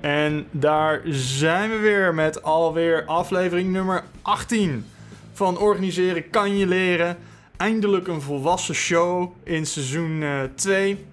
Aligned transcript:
En 0.00 0.46
daar 0.50 1.00
zijn 1.10 1.70
we 1.70 1.76
weer 1.76 2.14
met 2.14 2.42
alweer 2.42 3.04
aflevering 3.06 3.70
nummer 3.72 4.04
18 4.22 4.84
van 5.32 5.58
Organiseren 5.58 6.30
kan 6.30 6.56
je 6.56 6.66
leren. 6.66 7.16
Eindelijk 7.56 8.06
een 8.06 8.20
volwassen 8.22 8.74
show 8.74 9.32
in 9.42 9.66
seizoen 9.66 10.24
2. 10.54 11.06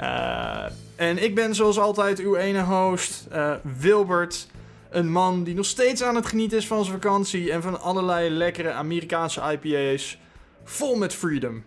Uh, 0.00 0.64
en 0.96 1.22
ik 1.22 1.34
ben 1.34 1.54
zoals 1.54 1.78
altijd 1.78 2.18
uw 2.18 2.36
ene 2.36 2.62
host, 2.62 3.26
uh, 3.32 3.54
Wilbert. 3.78 4.46
Een 4.90 5.12
man 5.12 5.44
die 5.44 5.54
nog 5.54 5.64
steeds 5.64 6.02
aan 6.02 6.14
het 6.14 6.26
genieten 6.26 6.58
is 6.58 6.66
van 6.66 6.84
zijn 6.84 7.00
vakantie 7.00 7.52
en 7.52 7.62
van 7.62 7.80
allerlei 7.80 8.30
lekkere 8.30 8.72
Amerikaanse 8.72 9.40
IPA's. 9.40 10.18
Vol 10.64 10.96
met 10.96 11.14
freedom. 11.14 11.64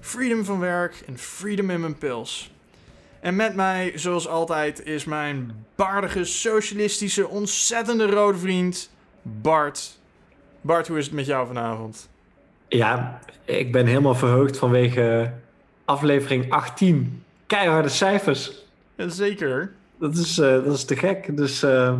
Freedom 0.00 0.44
van 0.44 0.58
werk 0.58 1.02
en 1.06 1.18
freedom 1.18 1.70
in 1.70 1.80
mijn 1.80 1.98
pils. 1.98 2.50
En 3.20 3.36
met 3.36 3.54
mij, 3.54 3.92
zoals 3.94 4.28
altijd, 4.28 4.84
is 4.84 5.04
mijn 5.04 5.64
baardige, 5.74 6.24
socialistische, 6.24 7.28
ontzettende 7.28 8.06
rode 8.06 8.38
vriend, 8.38 8.90
Bart. 9.22 9.98
Bart, 10.60 10.88
hoe 10.88 10.98
is 10.98 11.04
het 11.04 11.14
met 11.14 11.26
jou 11.26 11.46
vanavond? 11.46 12.08
Ja, 12.68 13.20
ik 13.44 13.72
ben 13.72 13.86
helemaal 13.86 14.14
verheugd 14.14 14.58
vanwege 14.58 15.32
aflevering 15.84 16.50
18. 16.50 17.22
Keiharde 17.46 17.88
cijfers. 17.88 18.64
Zeker. 18.96 19.72
Dat 19.98 20.16
is, 20.16 20.38
uh, 20.38 20.46
dat 20.46 20.74
is 20.74 20.84
te 20.84 20.96
gek. 20.96 21.36
Dus 21.36 21.62
uh, 21.62 21.94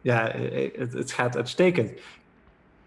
ja, 0.00 0.32
het, 0.76 0.92
het, 0.92 1.12
gaat 1.12 1.36
uitstekend. 1.36 1.90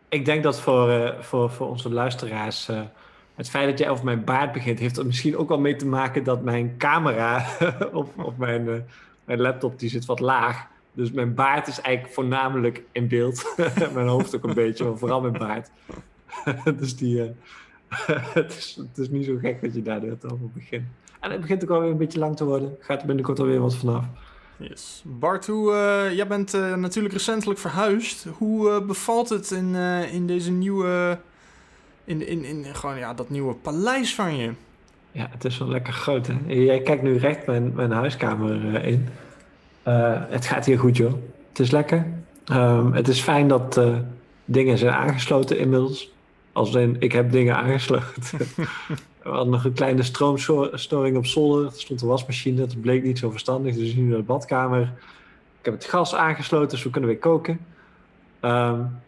Ik 0.09 0.25
denk 0.25 0.43
dat 0.43 0.61
voor, 0.61 0.89
uh, 0.89 1.09
voor, 1.19 1.49
voor 1.49 1.67
onze 1.67 1.89
luisteraars 1.93 2.69
eh, 2.69 2.81
het 3.37 3.49
feit 3.49 3.69
dat 3.69 3.79
jij 3.79 3.89
over 3.89 4.05
mijn 4.05 4.23
baard 4.23 4.51
begint, 4.51 4.79
heeft 4.79 4.97
er 4.97 5.05
misschien 5.05 5.37
ook 5.37 5.49
wel 5.49 5.59
mee 5.59 5.75
te 5.75 5.87
maken 5.87 6.23
dat 6.23 6.43
mijn 6.43 6.77
camera 6.77 7.45
op 8.15 8.37
mijn, 8.37 8.65
uh, 8.65 8.75
mijn 9.25 9.41
laptop, 9.41 9.79
die 9.79 9.89
zit 9.89 10.05
wat 10.05 10.19
laag. 10.19 10.67
Dus 10.93 11.11
mijn 11.11 11.33
baard 11.33 11.67
is 11.67 11.81
eigenlijk 11.81 12.15
voornamelijk 12.15 12.83
in 12.91 13.07
beeld. 13.07 13.55
mijn 13.93 14.07
hoofd 14.07 14.35
ook 14.35 14.43
een 14.43 14.53
beetje, 14.53 14.83
maar 14.83 14.97
vooral 14.97 15.21
mijn 15.21 15.37
baard. 15.37 15.69
dus 16.79 16.95
die, 16.95 17.17
uh, 17.17 17.29
het, 18.33 18.57
is, 18.57 18.75
het 18.75 18.97
is 18.97 19.09
niet 19.09 19.25
zo 19.25 19.37
gek 19.41 19.61
dat 19.61 19.73
je 19.73 19.81
daar 19.81 20.05
net 20.05 20.25
over 20.25 20.49
begint. 20.53 20.85
En 21.19 21.31
het 21.31 21.41
begint 21.41 21.63
ook 21.63 21.69
alweer 21.69 21.91
een 21.91 21.97
beetje 21.97 22.19
lang 22.19 22.35
te 22.35 22.45
worden. 22.45 22.75
Gaat 22.79 22.99
er 22.99 23.07
binnenkort 23.07 23.39
alweer 23.39 23.59
wat 23.59 23.75
vanaf. 23.75 24.05
Yes. 24.57 25.03
Bart, 25.05 25.47
hoe, 25.47 25.71
uh, 25.71 26.15
jij 26.15 26.27
bent 26.27 26.51
natuurlijk 26.75 27.13
recentelijk 27.13 27.59
verhuisd. 27.59 28.25
Hoe 28.37 28.81
bevalt 28.81 29.29
het 29.29 29.51
in, 29.51 29.75
in 30.11 30.27
deze 30.27 30.51
nieuwe 30.51 31.19
in, 32.07 32.27
in, 32.27 32.43
in 32.43 32.75
gewoon, 32.75 32.97
ja, 32.97 33.13
dat 33.13 33.29
nieuwe 33.29 33.53
paleis 33.53 34.15
van 34.15 34.35
je. 34.37 34.51
Ja, 35.11 35.27
het 35.31 35.45
is 35.45 35.57
wel 35.57 35.67
lekker 35.67 35.93
groot, 35.93 36.27
hè? 36.27 36.35
Jij 36.47 36.81
kijkt 36.81 37.03
nu 37.03 37.17
recht 37.17 37.45
mijn, 37.45 37.73
mijn 37.75 37.91
huiskamer 37.91 38.65
uh, 38.65 38.85
in. 38.85 39.07
Uh, 39.87 40.21
het 40.29 40.45
gaat 40.45 40.65
hier 40.65 40.79
goed, 40.79 40.97
joh. 40.97 41.13
Het 41.49 41.59
is 41.59 41.71
lekker. 41.71 42.07
Um, 42.51 42.93
het 42.93 43.07
is 43.07 43.19
fijn 43.19 43.47
dat 43.47 43.77
uh, 43.77 43.97
dingen 44.45 44.77
zijn 44.77 44.93
aangesloten 44.93 45.59
inmiddels. 45.59 46.11
Als 46.51 46.75
ik 46.75 47.11
heb 47.11 47.31
dingen 47.31 47.55
aangesloten. 47.55 48.37
We 49.23 49.33
hadden 49.33 49.49
nog 49.49 49.65
een 49.65 49.73
kleine 49.73 50.03
stroomstoring 50.03 51.17
op 51.17 51.25
zolder. 51.25 51.65
Er 51.65 51.71
stond 51.71 52.01
een 52.01 52.07
wasmachine. 52.07 52.59
Dat 52.59 52.81
bleek 52.81 53.03
niet 53.03 53.19
zo 53.19 53.29
verstandig. 53.29 53.75
Dus 53.75 53.93
nu 53.93 54.01
naar 54.01 54.17
de 54.17 54.23
badkamer. 54.23 54.81
Ik 55.59 55.65
heb 55.65 55.73
het 55.73 55.85
gas 55.85 56.15
aangesloten, 56.15 56.69
dus 56.69 56.83
we 56.83 56.89
kunnen 56.89 57.09
weer 57.09 57.19
koken. 57.19 57.59
Um, 58.41 58.99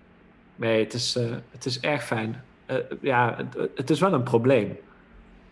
nee, 0.56 0.84
het 0.84 0.94
is, 0.94 1.18
het 1.52 1.66
is 1.66 1.80
erg 1.80 2.04
fijn. 2.04 2.44
Uh, 2.70 2.76
ja, 3.02 3.36
het, 3.38 3.70
het, 3.76 3.90
is 3.90 4.00
wel 4.00 4.14
een 4.14 4.24
probleem. 4.24 4.78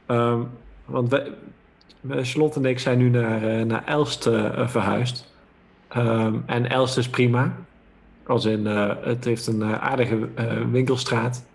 Um, 0.07 0.49
want 0.85 1.09
we, 1.09 2.23
Charlotte 2.23 2.59
en 2.59 2.65
ik 2.65 2.79
zijn 2.79 2.97
nu 2.97 3.09
naar, 3.09 3.59
uh, 3.59 3.65
naar 3.65 3.85
Elst 3.85 4.27
uh, 4.27 4.67
verhuisd. 4.67 5.33
Um, 5.97 6.43
en 6.45 6.69
Elst 6.69 6.97
is 6.97 7.09
prima. 7.09 7.55
Als 8.25 8.45
in, 8.45 8.65
het 8.65 9.25
heeft 9.25 9.47
een 9.47 9.63
aardige 9.63 10.29
winkelstraat. 10.71 11.45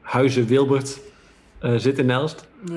Huizen 0.00 0.46
Wilbert 0.46 1.00
zit 1.60 1.98
in 1.98 2.10
Elst. 2.10 2.48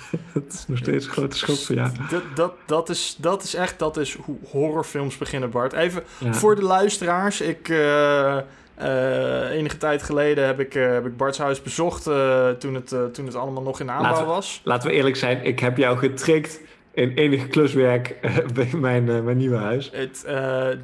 Het 0.32 0.52
is 0.52 0.64
nog 0.66 0.78
steeds 0.78 1.06
een 1.06 1.12
grote 1.12 1.36
schok 1.36 1.56
voor 1.56 1.74
jou. 1.74 1.90
Dat, 2.10 2.22
dat, 2.34 2.52
dat, 2.66 2.88
is, 2.88 3.16
dat 3.18 3.42
is 3.42 3.54
echt 3.54 3.78
dat 3.78 3.96
is 3.96 4.14
hoe 4.14 4.36
horrorfilms 4.50 5.18
beginnen, 5.18 5.50
Bart. 5.50 5.72
Even 5.72 6.02
ja. 6.18 6.34
voor 6.34 6.56
de 6.56 6.62
luisteraars. 6.62 7.40
Ik, 7.40 7.68
uh, 7.68 8.38
uh, 8.82 9.50
enige 9.50 9.76
tijd 9.76 10.02
geleden 10.02 10.46
heb 10.46 10.60
ik, 10.60 10.74
uh, 10.74 10.92
heb 10.92 11.06
ik 11.06 11.16
Bart's 11.16 11.38
huis 11.38 11.62
bezocht 11.62 12.06
uh, 12.06 12.48
toen, 12.48 12.74
het, 12.74 12.94
toen 13.12 13.26
het 13.26 13.34
allemaal 13.34 13.62
nog 13.62 13.80
in 13.80 13.90
aanbouw 13.90 14.10
laten 14.10 14.24
we, 14.24 14.30
was. 14.30 14.60
Laten 14.64 14.88
we 14.88 14.94
eerlijk 14.94 15.16
zijn, 15.16 15.44
ik 15.44 15.60
heb 15.60 15.76
jou 15.76 15.98
getrikt 15.98 16.60
in 16.92 17.12
enig 17.14 17.48
kluswerk 17.48 18.16
bij 18.54 18.70
mijn, 18.72 19.24
mijn 19.24 19.36
nieuwe 19.36 19.56
huis. 19.56 19.90
Het, 19.92 20.26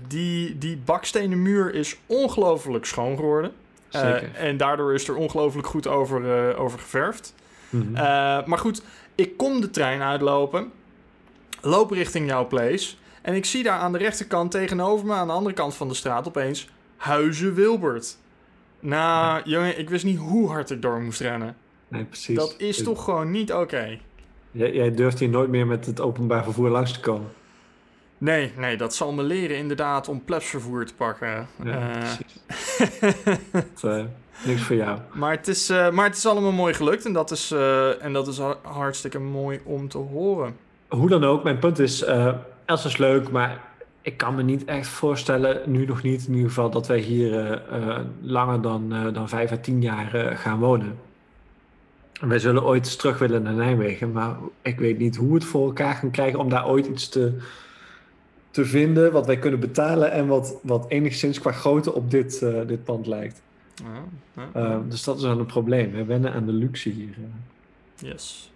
die, 0.08 0.58
die 0.58 0.76
bakstenen 0.84 1.42
muur 1.42 1.74
is 1.74 1.96
ongelooflijk 2.06 2.84
schoon 2.84 3.16
geworden. 3.16 3.52
Zeker. 3.88 4.30
en 4.34 4.56
daardoor 4.56 4.94
is 4.94 5.08
er 5.08 5.14
ongelooflijk 5.14 5.66
goed 5.66 5.86
over, 5.86 6.56
over 6.56 6.78
geverfd. 6.78 7.34
Mm 7.70 7.80
-hmm. 7.80 7.92
maar 8.46 8.58
goed, 8.58 8.82
ik 9.14 9.36
kom 9.36 9.60
de 9.60 9.70
trein 9.70 10.02
uitlopen, 10.02 10.72
loop 11.60 11.90
richting 11.90 12.28
jouw 12.28 12.46
place... 12.46 12.94
en 13.22 13.34
ik 13.34 13.44
zie 13.44 13.62
daar 13.62 13.78
aan 13.78 13.92
de 13.92 13.98
rechterkant 13.98 14.50
tegenover 14.50 15.06
me, 15.06 15.12
aan 15.12 15.26
de 15.26 15.32
andere 15.32 15.54
kant 15.54 15.74
van 15.74 15.88
de 15.88 15.94
straat 15.94 16.26
opeens 16.26 16.68
Huizen 16.98 17.54
Wilbert. 17.54 18.16
Nou, 18.80 19.40
jongen, 19.44 19.78
ik 19.78 19.90
wist 19.90 20.04
niet 20.04 20.18
hoe 20.18 20.48
hard 20.48 20.70
ik 20.70 20.82
door 20.82 21.00
moest 21.00 21.20
rennen. 21.20 21.56
Nee, 21.88 22.04
precies. 22.04 22.36
Dat 22.36 22.54
is 22.58 22.82
toch 22.82 23.04
gewoon 23.04 23.30
niet 23.30 23.52
oké. 23.52 23.98
Jij, 24.50 24.72
jij 24.72 24.94
durft 24.94 25.18
hier 25.18 25.28
nooit 25.28 25.48
meer 25.48 25.66
met 25.66 25.86
het 25.86 26.00
openbaar 26.00 26.44
vervoer 26.44 26.68
langs 26.68 26.92
te 26.92 27.00
komen. 27.00 27.28
Nee, 28.18 28.52
nee, 28.56 28.76
dat 28.76 28.94
zal 28.94 29.12
me 29.12 29.22
leren 29.22 29.56
inderdaad 29.56 30.08
om 30.08 30.24
plebsvervoer 30.24 30.86
te 30.86 30.94
pakken. 30.94 31.46
Ja, 31.64 31.90
eh, 33.80 34.04
niks 34.46 34.62
voor 34.62 34.76
jou. 34.76 34.98
maar, 35.14 35.30
het 35.30 35.48
is, 35.48 35.70
eh, 35.70 35.90
maar 35.90 36.04
het 36.06 36.16
is 36.16 36.26
allemaal 36.26 36.52
mooi 36.52 36.74
gelukt 36.74 37.04
en 37.04 37.12
dat 37.12 37.30
is, 37.30 37.50
en 38.00 38.12
dat 38.12 38.28
is 38.28 38.38
ha- 38.38 38.58
hartstikke 38.62 39.18
mooi 39.18 39.60
om 39.64 39.88
te 39.88 39.98
horen. 39.98 40.56
Hoe 40.88 41.08
dan 41.08 41.24
ook, 41.24 41.42
mijn 41.44 41.58
punt 41.58 41.78
is, 41.78 42.04
Els 42.64 42.84
is 42.84 42.96
leuk, 42.96 43.30
maar 43.30 43.60
ik 44.08 44.16
kan 44.16 44.34
me 44.34 44.42
niet 44.42 44.64
echt 44.64 44.86
voorstellen, 44.86 45.70
nu 45.70 45.86
nog 45.86 46.02
niet 46.02 46.26
in 46.26 46.32
ieder 46.32 46.48
geval, 46.48 46.70
dat 46.70 46.86
wij 46.86 46.98
hier 46.98 47.32
eh, 47.34 47.52
eh, 47.52 48.04
langer 48.20 48.62
dan, 48.62 48.92
eh, 48.92 49.12
dan 49.12 49.28
vijf 49.28 49.52
à 49.52 49.56
tien 49.56 49.82
jaar 49.82 50.36
gaan 50.36 50.58
wonen. 50.58 50.98
Wij 52.20 52.38
zullen 52.38 52.64
ooit 52.64 52.84
eens 52.84 52.96
terug 52.96 53.18
willen 53.18 53.42
naar 53.42 53.54
Nijmegen, 53.54 54.12
maar 54.12 54.36
ik 54.62 54.78
weet 54.78 54.98
niet 54.98 55.16
hoe 55.16 55.28
we 55.28 55.34
het 55.34 55.44
voor 55.44 55.66
elkaar 55.66 55.94
gaan 55.94 56.10
krijgen 56.10 56.38
om 56.38 56.48
daar 56.48 56.68
ooit 56.68 56.86
iets 56.86 57.08
te, 57.08 57.32
te 58.50 58.64
vinden 58.64 59.12
wat 59.12 59.26
wij 59.26 59.38
kunnen 59.38 59.60
betalen 59.60 60.12
en 60.12 60.26
wat, 60.26 60.58
wat 60.62 60.84
enigszins 60.88 61.40
qua 61.40 61.52
grootte 61.52 61.94
op 61.94 62.10
dit, 62.10 62.40
dit 62.66 62.84
pand 62.84 63.06
lijkt. 63.06 63.42
Ja, 64.34 64.48
ja, 64.54 64.82
dus 64.88 65.04
dat 65.04 65.16
is 65.16 65.22
wel 65.22 65.38
een 65.38 65.46
probleem. 65.46 65.92
We 65.92 66.04
wennen 66.04 66.32
aan 66.32 66.46
de 66.46 66.52
luxe 66.52 66.88
hier. 66.88 67.14
yes. 67.98 68.52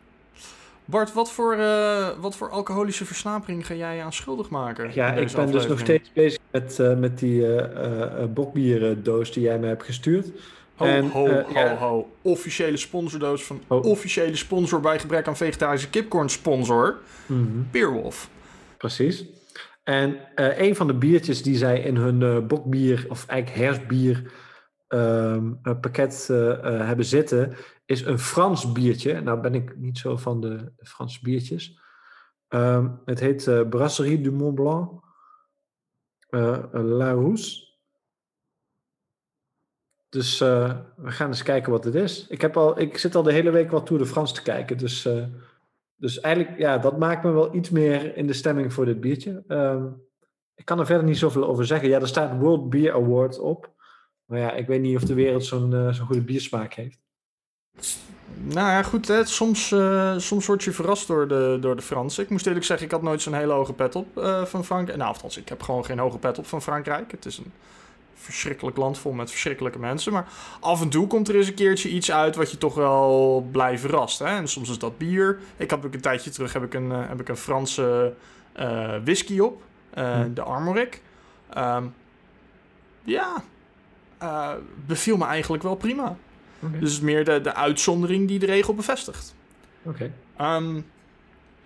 Bart, 0.93 1.13
wat 1.13 1.33
voor, 1.33 1.55
eh, 1.55 2.09
wat 2.21 2.37
voor 2.37 2.51
alcoholische 2.51 3.05
versnapering 3.05 3.67
ga 3.67 3.75
jij 3.75 4.03
aan 4.03 4.13
schuldig 4.13 4.49
maken? 4.51 4.91
Ja, 4.95 5.13
ik 5.13 5.33
ben 5.33 5.51
dus 5.51 5.67
nog 5.67 5.79
steeds 5.79 6.13
bezig 6.13 6.41
met, 6.51 6.79
eh, 6.79 6.97
met 6.97 7.19
die 7.19 7.57
eh, 7.57 8.25
bokbierdoos 8.25 9.33
die 9.33 9.43
jij 9.43 9.59
me 9.59 9.67
hebt 9.67 9.83
gestuurd. 9.85 10.31
Ho, 10.75 10.87
En, 10.87 11.09
ho, 11.11 11.29
ho, 11.29 11.43
ja. 11.53 11.77
ho. 11.77 12.09
Officiële 12.23 12.77
sponsordoos 12.77 13.45
van 13.45 13.61
Oh. 13.67 13.85
officiële 13.85 14.37
sponsor 14.37 14.81
bij 14.81 14.99
gebrek 14.99 15.27
aan 15.27 15.37
vegetarische 15.37 15.91
kipcorn 15.91 16.29
sponsor. 16.29 16.97
Mhm, 17.27 17.47
Beerwolf. 17.71 18.29
Precies. 18.77 19.25
En 19.85 20.17
een 20.35 20.77
van 20.77 20.87
de 20.87 20.95
biertjes 20.95 21.43
die 21.43 21.57
zij 21.57 21.81
in 21.81 21.97
hun 21.97 22.47
bokbier, 22.47 23.07
of 23.09 23.27
eigenlijk 23.27 23.61
herfstbier 23.63 24.23
ehm, 24.93 25.53
eh, 25.63 25.81
pakket 25.81 26.27
eh, 26.31 26.51
eh, 26.51 26.87
hebben 26.87 27.05
zitten, 27.05 27.55
is 27.85 28.05
een 28.05 28.19
Frans 28.19 28.73
biertje. 28.73 29.21
Nou 29.21 29.41
ben 29.41 29.55
ik 29.55 29.77
niet 29.77 29.99
zo 29.99 30.17
van 30.17 30.41
de, 30.41 30.73
Franse 30.77 31.19
biertjes. 31.23 31.81
Ehm, 32.49 32.91
het 33.05 33.21
heet 33.21 33.47
eh, 33.47 33.69
Brasserie 33.69 34.21
du 34.21 34.33
Mont 34.33 34.55
Blanc 34.55 35.01
La 36.73 37.11
Rousse. 37.13 37.71
Dus 40.09 40.39
we 40.39 40.85
gaan 41.05 41.29
eens 41.29 41.43
kijken 41.43 41.73
wat 41.73 41.85
het 41.85 41.95
is. 41.95 42.27
Ik, 42.29 42.41
heb 42.41 42.57
al, 42.57 42.81
ik 42.81 42.99
zit 42.99 43.15
al 43.15 43.23
de 43.23 43.33
hele 43.33 43.51
week 43.51 43.71
wat 43.71 43.87
Tour 43.87 44.03
de 44.03 44.09
France 44.09 44.35
te 44.35 44.43
kijken. 44.43 44.79
Dus, 44.79 45.09
dus 45.97 46.21
eigenlijk, 46.21 46.59
ja, 46.59 46.79
dat 46.79 46.99
maakt 46.99 47.25
me 47.25 47.31
wel 47.31 47.55
iets 47.55 47.71
meer 47.71 48.17
in 48.17 48.27
de 48.27 48.33
stemming 48.33 48.73
voor 48.73 48.85
dit 48.85 49.01
biertje. 49.01 49.45
Ehm, 49.47 49.87
ik 50.55 50.65
kan 50.65 50.79
er 50.79 50.87
verder 50.87 51.05
niet 51.05 51.19
zoveel 51.19 51.47
over 51.47 51.67
zeggen. 51.67 51.89
Ja, 51.89 52.01
er 52.01 52.09
staat 52.09 52.39
World 52.39 52.71
Beer 52.71 52.93
Award 52.93 53.39
op. 53.39 53.73
Maar 54.33 54.41
ja, 54.41 54.53
ik 54.53 54.67
weet 54.67 54.81
niet 54.81 54.97
of 54.97 55.03
de 55.03 55.15
wereld 55.15 55.45
zo'n 55.45 55.75
eh, 55.75 55.93
zo'n 55.93 56.07
goede 56.07 56.23
biersmaak 56.23 56.75
heeft. 56.75 56.99
Nou 58.35 58.69
ja, 58.69 58.83
goed, 58.83 59.09
hè. 59.09 59.25
Soms, 59.25 59.73
eh, 59.73 60.19
soms 60.19 60.47
word 60.47 60.65
je 60.65 60.73
verrast 60.73 61.07
door 61.07 61.29
de, 61.29 61.59
door 61.61 61.77
de 61.77 61.83
Fransen. 61.83 62.23
Ik 62.23 62.31
moest 62.31 62.47
eerlijk 62.47 62.65
zeggen, 62.65 62.87
ik 62.87 62.93
had 62.93 63.03
nooit 63.03 63.23
zo'n 63.23 63.35
hele 63.35 63.53
hoge 63.53 63.73
pet 63.73 63.95
op 63.95 64.19
eh, 64.19 64.45
van 64.45 64.65
Frankrijk. 64.65 64.99
Nou, 64.99 65.13
althans, 65.13 65.37
ik 65.37 65.49
heb 65.49 65.63
gewoon 65.63 65.85
geen 65.85 65.99
hoge 65.99 66.19
pet 66.19 66.39
op 66.39 66.47
van 66.47 66.63
Frankrijk. 66.63 67.11
Het 67.11 67.27
is 67.27 67.39
een 67.39 67.53
verschrikkelijk 68.15 68.77
land 68.77 68.99
vol 68.99 69.13
met 69.13 69.31
verschrikkelijke 69.31 69.79
mensen. 69.79 70.13
Maar 70.13 70.29
af 70.61 70.81
en 70.81 70.89
toe 70.89 71.07
komt 71.07 71.29
er 71.29 71.37
eens 71.37 71.49
een 71.49 71.55
keertje 71.55 71.89
iets 71.89 72.13
uit 72.13 72.37
wat 72.37 72.51
je 72.51 72.59
toch 72.59 72.75
wel 72.75 73.49
blij 73.51 73.79
verrast. 73.79 74.19
Hè? 74.19 74.27
En 74.37 74.49
soms 74.49 74.71
is 74.71 74.79
dat 74.79 74.99
bier. 74.99 75.39
Ik 75.57 75.71
heb 75.71 75.85
ook 75.85 75.95
een 75.95 76.01
tijdje 76.01 76.31
terug 76.31 76.53
heb 76.53 76.63
ik 76.63 76.75
een, 76.75 76.91
heb 76.91 77.21
ik 77.21 77.29
een 77.29 77.37
Franse 77.37 78.15
whisky 79.05 79.39
op. 79.39 79.63
Hm. 79.95 80.33
de 80.35 80.43
Armoric. 80.43 81.03
Ehm, 81.51 81.85
ja, 83.05 83.43
eh, 84.23 84.51
beviel 84.87 85.17
me 85.17 85.25
eigenlijk 85.25 85.63
wel 85.63 85.75
prima. 85.75 86.17
Oké. 86.61 86.79
Dus 86.79 86.81
het 86.81 86.99
is 86.99 87.01
meer 87.01 87.25
de, 87.25 87.41
de 87.41 87.55
uitzondering 87.55 88.29
die 88.29 88.39
de 88.39 88.47
regel 88.47 88.75
bevestigt. 88.75 89.35
Oké. 89.83 90.13
Ehm, 90.37 90.81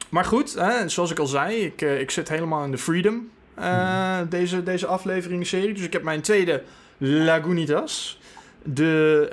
maar 0.08 0.24
goed, 0.24 0.54
hè, 0.54 0.88
zoals 0.88 1.10
ik 1.10 1.18
al 1.18 1.26
zei, 1.26 1.56
ik, 1.56 1.82
eh, 1.82 2.00
ik 2.00 2.10
zit 2.10 2.28
helemaal 2.28 2.64
in 2.64 2.70
de 2.70 2.78
Freedom, 2.78 3.30
eh, 3.54 4.18
deze, 4.28 4.62
deze 4.62 4.86
aflevering 4.86 5.46
serie. 5.46 5.74
Dus 5.74 5.84
ik 5.84 5.92
heb 5.92 6.02
mijn 6.02 6.20
tweede 6.20 6.62
Lagunitas, 6.98 8.20
de 8.62 9.28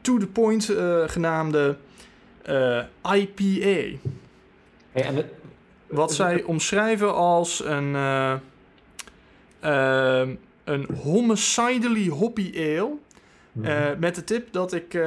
to 0.00 0.18
the 0.18 0.26
point 0.26 0.72
genaamde 1.06 1.76
IPA. 3.02 3.98
Hey, 4.92 5.04
en 5.04 5.16
het, 5.16 5.26
Wat 5.90 6.14
zij 6.14 6.42
omschrijven 6.42 7.14
als 7.14 7.64
een, 7.64 7.94
eh, 7.94 8.32
ehm, 9.60 10.34
een 10.70 10.86
homicidally 11.02 12.08
hoppy 12.08 12.52
ale. 12.56 12.92
Mhm. 13.52 13.66
Eh, 13.66 13.98
met 13.98 14.14
de 14.14 14.24
tip 14.24 14.52
dat 14.52 14.72
ik, 14.72 14.94
eh, 14.94 15.02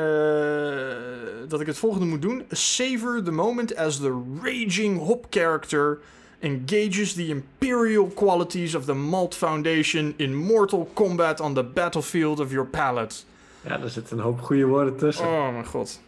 dat 1.48 1.62
ik 1.62 1.68
het 1.68 1.77
volgende 1.77 2.06
moet 2.06 2.21
doen. 2.21 2.44
Savor 2.50 3.24
the 3.24 3.31
moment 3.31 3.75
as 3.75 3.98
the 3.98 4.21
raging 4.42 5.00
hop 5.00 5.25
character 5.30 6.00
engages 6.39 7.13
the 7.13 7.27
imperial 7.27 8.07
qualities 8.07 8.75
of 8.75 8.86
the 8.86 8.94
Malt 8.94 9.36
Foundation 9.36 10.13
in 10.15 10.36
mortal 10.36 10.92
combat 10.94 11.39
on 11.39 11.54
the 11.54 11.63
battlefield 11.63 12.39
of 12.39 12.51
your 12.51 12.68
palate. 12.68 13.15
ja, 13.62 13.81
er 13.81 13.89
zitten 13.89 14.18
een 14.18 14.24
hoop 14.24 14.42
goede 14.42 14.65
woorden 14.65 14.98
tussen. 14.98 15.25
Oh 15.25 15.51
mijn 15.51 15.65
god. 15.65 16.01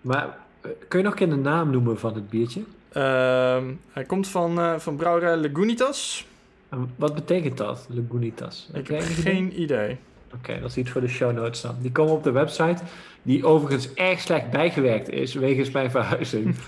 Maar 0.00 0.38
eh, 0.60 0.70
kun 0.88 0.98
je 0.98 1.04
nog 1.04 1.12
een 1.12 1.18
keer 1.18 1.28
de 1.28 1.42
naam 1.42 1.70
noemen 1.70 1.98
van 1.98 2.14
het 2.14 2.30
biertje? 2.30 2.62
Ehm, 2.92 3.64
hij 3.92 4.04
komt 4.04 4.28
van, 4.28 4.80
van 4.80 4.96
brouwerij 4.96 5.36
Lagunitas. 5.36 6.26
En 6.68 6.90
wat 6.96 7.14
betekent 7.14 7.56
dat, 7.56 7.86
Lagunitas? 7.90 8.68
Ik 8.72 8.88
heb 8.88 9.02
idee? 9.02 9.14
geen 9.14 9.60
idee. 9.60 9.96
Oké, 10.34 10.60
dat 10.60 10.70
is 10.70 10.76
iets 10.76 10.90
voor 10.90 11.00
de 11.00 11.08
show 11.08 11.32
notes 11.32 11.60
dan. 11.60 11.74
Die 11.80 11.92
komen 11.92 12.12
op 12.12 12.22
de 12.22 12.30
website, 12.30 12.82
die 13.22 13.46
overigens 13.46 13.94
erg 13.94 14.20
slecht 14.20 14.50
bijgewerkt 14.50 15.08
is, 15.08 15.34
wegens 15.34 15.70
mijn 15.70 15.90
verhuizing. 15.90 16.54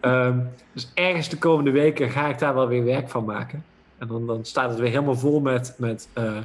Ehm, 0.00 0.38
dus 0.72 0.90
ergens 0.94 1.28
de 1.28 1.38
komende 1.38 1.70
weken 1.70 2.10
ga 2.10 2.28
ik 2.28 2.38
daar 2.38 2.54
wel 2.54 2.68
weer 2.68 2.84
werk 2.84 3.08
van 3.08 3.24
maken. 3.24 3.64
En 3.98 4.08
dan, 4.08 4.26
dan 4.26 4.44
staat 4.44 4.70
het 4.70 4.78
weer 4.78 4.90
helemaal 4.90 5.16
vol 5.16 5.40
met, 5.40 5.74
met 5.78 6.08
eh, 6.12 6.36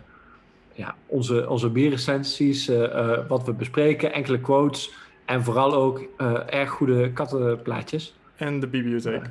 ja, 0.73 0.95
onze, 1.05 1.49
onze 1.49 1.69
bierrecensies, 1.69 2.67
eh, 2.67 2.83
eh, 2.83 3.27
wat 3.27 3.45
we 3.45 3.53
bespreken, 3.53 4.13
enkele 4.13 4.39
quotes 4.39 4.93
en 5.25 5.43
vooral 5.43 5.73
ook 5.73 6.01
erg 6.49 6.69
goede 6.69 7.11
kattenplaatjes. 7.11 8.15
En 8.35 8.59
de 8.59 8.67
bibliotheek. 8.67 9.23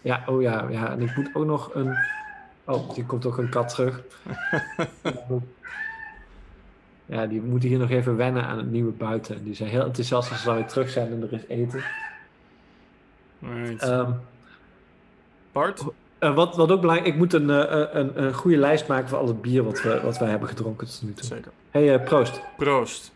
Ja, 0.00 0.22
oh 0.26 0.42
ja, 0.42 0.66
ja, 0.70 0.90
en 0.90 1.00
ik 1.00 1.16
moet 1.16 1.30
ook 1.34 1.44
nog 1.44 1.74
een... 1.74 1.94
Oh, 2.66 2.94
hier 2.94 3.04
komt 3.04 3.26
ook 3.26 3.38
een 3.38 3.48
kat 3.48 3.68
terug. 3.68 4.02
ja, 7.06 7.26
die 7.26 7.42
moeten 7.42 7.68
hier 7.68 7.78
nog 7.78 7.90
even 7.90 8.16
wennen 8.16 8.44
aan 8.44 8.56
het 8.56 8.70
nieuwe 8.70 8.92
buiten. 8.92 9.44
Die 9.44 9.54
zijn 9.54 9.68
heel 9.68 9.84
enthousiast 9.84 10.30
als 10.30 10.40
ze 10.40 10.46
dan 10.46 10.54
weer 10.54 10.66
terug 10.66 10.90
zijn 10.90 11.12
en 11.12 11.22
er 11.22 11.32
is 11.32 11.46
eten. 11.48 11.84
Right. 13.38 13.82
Ehm, 13.82 14.12
Bart? 15.52 15.84
eh, 16.18 16.34
wat, 16.34 16.56
wat 16.56 16.70
ook 16.70 16.80
belangrijk 16.80 17.12
ik 17.12 17.18
moet 17.18 17.32
een, 17.32 17.50
eh, 17.50 17.86
een, 17.92 18.22
een 18.22 18.34
goede 18.34 18.56
lijst 18.56 18.86
maken 18.86 19.08
van 19.08 19.18
al 19.18 19.26
het 19.26 19.42
bier 19.42 19.62
wat 19.62 19.82
we, 19.82 20.00
wat 20.00 20.18
we 20.18 20.24
hebben 20.24 20.48
gedronken 20.48 20.86
tot 20.86 21.02
nu 21.02 21.12
toe. 21.12 21.24
Zeker. 21.24 21.52
hey, 21.70 21.94
eh, 21.94 22.04
proost. 22.04 22.40
Proost. 22.56 23.12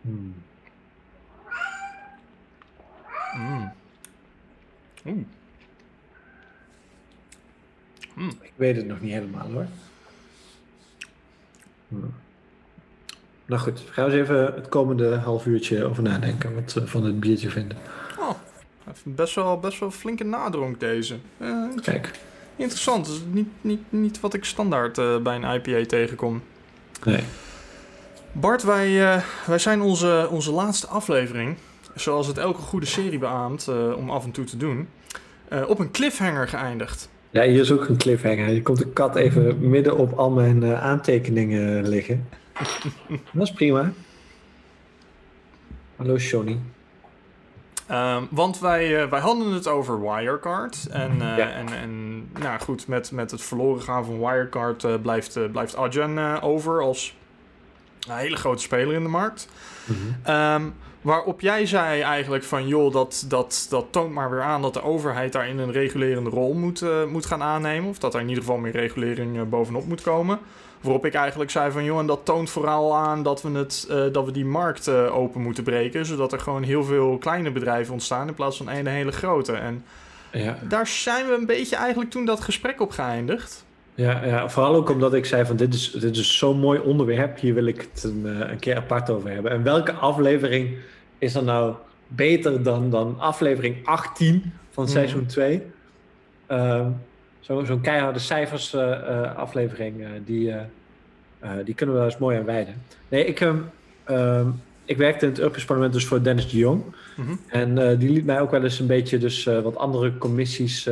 Hmm. 0.00 0.34
Mm. 5.02 5.26
Oeh. 8.18 8.32
Ik 8.40 8.52
weet 8.56 8.76
het 8.76 8.86
nog 8.86 9.00
niet 9.00 9.12
helemaal 9.12 9.50
hoor. 9.50 9.66
Hmm. 11.88 12.14
Nou 13.46 13.60
goed, 13.60 13.82
gaan 13.90 14.04
we 14.04 14.12
eens 14.12 14.20
even 14.20 14.44
het 14.54 14.68
komende 14.68 15.16
half 15.16 15.46
uurtje 15.46 15.84
over 15.84 16.02
nadenken 16.02 16.54
wat 16.54 16.72
we 16.72 16.86
van 16.86 17.04
het 17.04 17.20
biertje 17.20 17.50
vinden. 17.50 17.76
Oh, 18.18 18.30
best 19.02 19.34
wel, 19.34 19.60
best 19.60 19.78
wel 19.78 19.90
flinke 19.90 20.24
nadronk 20.24 20.80
deze. 20.80 21.16
Eh, 21.38 21.64
Kijk. 21.82 22.10
interessant. 22.56 23.06
Dat 23.06 23.14
is 23.14 23.20
niet, 23.30 23.48
niet, 23.60 23.80
niet 23.88 24.20
wat 24.20 24.34
ik 24.34 24.44
standaard 24.44 24.98
eh, 24.98 25.18
bij 25.18 25.36
een 25.36 25.54
IPA 25.54 25.86
tegenkom. 25.86 26.42
Nee. 27.04 27.24
Bart, 28.32 28.62
wij, 28.62 29.14
eh, 29.14 29.22
wij 29.46 29.58
zijn 29.58 29.80
onze, 29.80 30.28
onze 30.30 30.52
laatste 30.52 30.86
aflevering, 30.86 31.56
zoals 31.94 32.26
het 32.26 32.38
elke 32.38 32.60
goede 32.60 32.86
serie 32.86 33.18
beaamt 33.18 33.68
om 33.96 34.10
af 34.10 34.24
en 34.24 34.30
toe 34.30 34.44
te 34.44 34.56
doen, 34.56 34.88
op 35.66 35.78
een 35.78 35.90
cliffhanger 35.90 36.48
geëindigd. 36.48 37.08
Ja, 37.32 37.42
hier 37.42 37.60
is 37.60 37.72
ook 37.72 37.88
een 37.88 37.96
cliffhanger. 37.96 38.46
Hier 38.46 38.62
komt 38.62 38.82
een 38.84 38.92
kat 38.92 39.16
even 39.16 39.68
midden 39.68 39.96
op 39.96 40.12
al 40.18 40.30
mijn 40.30 40.62
eh, 40.62 40.82
aantekeningen 40.82 41.88
liggen. 41.88 42.28
Dat 43.32 43.42
is 43.42 43.52
prima. 43.52 43.92
Hallo 45.96 46.16
Johnny. 46.16 46.58
Ehm, 47.86 48.22
want 48.30 48.58
wij, 48.58 49.02
eh, 49.02 49.10
wij 49.10 49.20
hadden 49.20 49.52
het 49.52 49.68
over 49.68 50.00
Wirecard. 50.00 50.86
En, 50.90 51.10
eh, 51.10 51.36
Ja. 51.36 51.50
en, 51.50 51.68
en 51.68 52.22
nou 52.40 52.60
goed, 52.60 52.86
met, 52.86 53.12
met 53.12 53.30
het 53.30 53.42
verloren 53.42 53.82
gaan 53.82 54.04
van 54.04 54.18
Wirecard 54.18 55.02
blijft, 55.02 55.52
blijft 55.52 55.74
eh, 55.74 56.38
over 56.40 56.82
als 56.82 57.16
een 58.08 58.16
hele 58.16 58.36
grote 58.36 58.62
speler 58.62 58.94
in 58.94 59.02
de 59.02 59.08
markt. 59.08 59.48
Ehm, 60.22 60.62
waarop 61.02 61.40
jij 61.40 61.66
zei 61.66 62.00
eigenlijk 62.00 62.44
van, 62.44 62.66
joh, 62.66 62.92
dat, 62.92 63.24
dat, 63.28 63.66
dat 63.68 63.86
toont 63.90 64.12
maar 64.12 64.30
weer 64.30 64.42
aan 64.42 64.62
dat 64.62 64.74
de 64.74 64.82
overheid 64.82 65.32
daarin 65.32 65.58
een 65.58 65.72
regulerende 65.72 66.30
rol 66.30 66.52
moet, 66.54 66.82
eh, 66.82 67.04
moet 67.04 67.26
gaan 67.26 67.42
aannemen. 67.42 67.88
Of 67.90 67.98
dat 67.98 68.14
er 68.14 68.20
in 68.20 68.28
ieder 68.28 68.42
geval 68.44 68.58
meer 68.58 68.72
regulering 68.72 69.36
eh, 69.36 69.42
bovenop 69.42 69.86
moet 69.86 70.02
komen. 70.02 70.38
Waarop 70.80 71.04
ik 71.06 71.14
eigenlijk 71.14 71.50
zei 71.50 71.70
van, 71.70 71.84
joh, 71.84 71.98
en 71.98 72.06
dat 72.06 72.24
toont 72.24 72.50
vooral 72.50 72.96
aan 72.96 73.22
dat 73.22 73.42
we, 73.42 73.50
het, 73.50 73.86
eh, 73.90 74.04
dat 74.12 74.24
we 74.24 74.30
die 74.30 74.44
markt 74.44 74.88
open 74.88 75.40
moeten 75.42 75.64
breken. 75.64 76.06
Zodat 76.06 76.32
er 76.32 76.40
gewoon 76.40 76.62
heel 76.62 76.84
veel 76.84 77.18
kleine 77.18 77.50
bedrijven 77.50 77.92
ontstaan 77.92 78.28
in 78.28 78.34
plaats 78.34 78.56
van 78.56 78.68
één 78.68 78.86
hele 78.86 79.12
grote. 79.12 79.52
En 79.52 79.84
Ja. 80.32 80.58
daar 80.68 80.86
zijn 80.86 81.26
we 81.26 81.32
een 81.34 81.46
beetje 81.46 81.76
eigenlijk 81.76 82.10
toen 82.10 82.24
dat 82.24 82.40
gesprek 82.40 82.80
op 82.80 82.90
geëindigd. 82.90 83.64
Ja, 83.94 84.24
ja, 84.24 84.48
vooral 84.48 84.74
ook 84.74 84.90
omdat 84.90 85.14
ik 85.14 85.24
zei 85.24 85.44
van 85.44 85.56
dit 85.56 85.74
is, 85.74 85.90
dit 85.90 86.16
is 86.16 86.38
zo'n 86.38 86.58
mooi 86.58 86.80
onderwerp. 86.80 87.38
Hier 87.38 87.54
wil 87.54 87.66
ik 87.66 87.88
het 87.92 88.04
een, 88.04 88.26
eh, 88.26 88.50
een 88.50 88.58
keer 88.58 88.76
apart 88.76 89.10
over 89.10 89.30
hebben. 89.30 89.52
En 89.52 89.62
welke 89.62 89.92
aflevering 89.92 90.76
is 91.18 91.34
er 91.34 91.44
nou 91.44 91.74
beter 92.08 92.62
dan, 92.62 92.90
dan 92.90 93.20
aflevering 93.20 93.76
18 93.86 94.52
van 94.70 94.84
Mhm. 94.84 94.92
seizoen 94.92 95.26
2? 95.26 95.62
Ehm, 96.46 96.86
zo, 97.40 97.64
zo'n 97.64 97.80
keiharde 97.80 98.18
cijfers 98.18 98.74
eh, 98.74 98.92
eh, 98.92 99.36
aflevering, 99.36 100.04
die, 100.24 100.54
die 101.64 101.74
kunnen 101.74 101.94
we 101.94 102.00
wel 102.00 102.10
eens 102.10 102.18
mooi 102.18 102.38
aan 102.38 102.44
wijden. 102.44 102.74
Nee, 103.08 103.24
ik, 103.24 103.40
ehm, 103.40 103.56
ehm, 104.04 104.46
ik 104.84 104.96
werkte 104.96 105.24
in 105.24 105.30
het 105.30 105.40
Europees 105.40 105.64
Parlement 105.64 105.92
dus 105.92 106.06
voor 106.06 106.22
Dennis 106.22 106.50
de 106.50 106.56
Jong. 106.56 106.82
Mhm. 107.16 107.34
En 107.48 107.98
die 107.98 108.10
liet 108.10 108.24
mij 108.24 108.40
ook 108.40 108.50
wel 108.50 108.62
eens 108.62 108.78
een 108.80 108.86
beetje 108.86 109.18
dus 109.18 109.44
wat 109.44 109.76
andere 109.76 110.18
commissies 110.18 110.88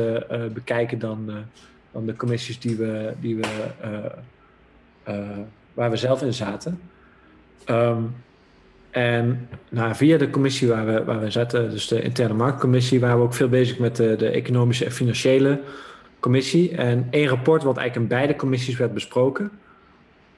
bekijken 0.53 0.99
dan, 0.99 1.29
dan 1.91 2.05
de 2.05 2.15
commissies 2.15 2.59
die 2.59 2.75
we, 2.75 3.13
die 3.19 3.35
we, 3.35 3.47
eh, 3.81 4.05
eh, 5.03 5.37
waar 5.73 5.89
we 5.89 5.97
zelf 5.97 6.21
in 6.21 6.33
zaten. 6.33 6.81
Ehm, 7.65 8.01
en 8.89 9.47
nou, 9.69 9.95
via 9.95 10.17
de 10.17 10.29
commissie 10.29 10.67
waar 10.67 10.85
we, 10.85 11.03
waar 11.03 11.19
we 11.19 11.31
zaten, 11.31 11.69
dus 11.69 11.87
de 11.87 12.01
interne 12.01 12.33
marktcommissie, 12.33 12.99
waren 12.99 13.17
we 13.17 13.23
ook 13.23 13.33
veel 13.33 13.49
bezig 13.49 13.79
met 13.79 13.95
de, 13.95 14.15
de 14.15 14.29
economische 14.29 14.85
en 14.85 14.91
financiële 14.91 15.61
commissie. 16.19 16.75
En 16.75 17.07
één 17.09 17.27
rapport 17.27 17.63
wat 17.63 17.77
eigenlijk 17.77 18.11
in 18.11 18.17
beide 18.17 18.35
commissies 18.35 18.77
werd 18.77 18.93
besproken. 18.93 19.51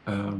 Ehm, 0.04 0.38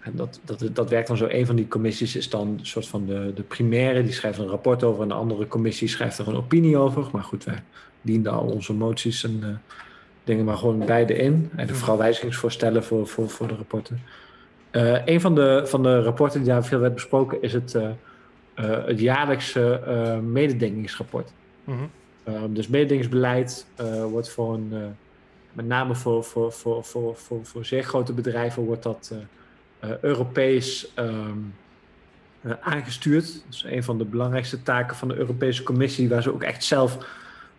en 0.00 0.12
dat, 0.14 0.40
dat, 0.44 0.68
dat 0.72 0.90
werkt 0.90 1.08
dan 1.08 1.16
zo. 1.16 1.26
Een 1.28 1.46
van 1.46 1.56
die 1.56 1.68
commissies 1.68 2.16
is 2.16 2.30
dan 2.30 2.48
een 2.48 2.66
soort 2.66 2.88
van 2.88 3.06
de, 3.06 3.32
de 3.34 3.42
primaire. 3.42 4.02
Die 4.02 4.12
schrijft 4.12 4.38
een 4.38 4.46
rapport 4.46 4.82
over. 4.82 5.02
En 5.02 5.08
de 5.08 5.14
andere 5.14 5.48
commissie 5.48 5.88
schrijft 5.88 6.18
er 6.18 6.28
een 6.28 6.36
opinie 6.36 6.76
over. 6.76 7.08
Maar 7.12 7.22
goed, 7.22 7.44
wij 7.44 7.62
dienden 8.00 8.32
al 8.32 8.46
onze 8.46 8.72
moties 8.72 9.24
en 9.24 9.38
eh, 9.42 9.48
dingen 10.24 10.44
maar 10.44 10.56
gewoon 10.56 10.86
beide 10.86 11.16
in. 11.16 11.50
En 11.56 11.66
de 11.66 11.74
vooral 11.74 11.98
wijzigingsvoorstellen 11.98 12.84
voor, 12.84 13.06
voor, 13.06 13.30
voor 13.30 13.48
de 13.48 13.54
rapporten. 13.54 14.00
Eh, 14.70 15.06
een 15.06 15.20
van 15.20 15.34
de, 15.34 15.62
van 15.66 15.82
de 15.82 16.02
rapporten 16.02 16.40
die 16.40 16.48
daar 16.48 16.64
veel 16.64 16.78
werd 16.78 16.94
besproken 16.94 17.42
is 17.42 17.52
het, 17.52 17.74
eh, 17.74 17.88
eh, 18.54 18.86
het 18.86 19.00
jaarlijkse 19.00 19.80
mededingingsrapport. 20.24 21.32
Mhm. 21.64 21.78
Ehm, 22.24 22.52
dus 22.52 22.68
mededingingsbeleid 22.68 23.66
wordt 24.10 24.30
voor 24.30 24.54
een, 24.54 24.96
met 25.52 25.66
name 25.66 25.94
voor, 25.94 26.24
voor, 26.24 26.52
voor, 26.52 26.84
voor, 26.84 27.16
voor, 27.16 27.40
voor 27.42 27.64
zeer 27.64 27.82
grote 27.82 28.12
bedrijven 28.12 28.62
wordt 28.62 28.82
dat 28.82 29.12
Europees 30.00 30.94
ehm, 30.94 31.38
eh, 32.44 32.52
aangestuurd. 32.60 33.24
Dat 33.24 33.54
is 33.54 33.64
een 33.66 33.84
van 33.84 33.98
de 33.98 34.04
belangrijkste 34.04 34.62
taken 34.62 34.96
van 34.96 35.08
de 35.08 35.14
Europese 35.14 35.62
Commissie, 35.62 36.08
waar 36.08 36.22
ze 36.22 36.32
ook 36.32 36.42
echt 36.42 36.64
zelf 36.64 36.98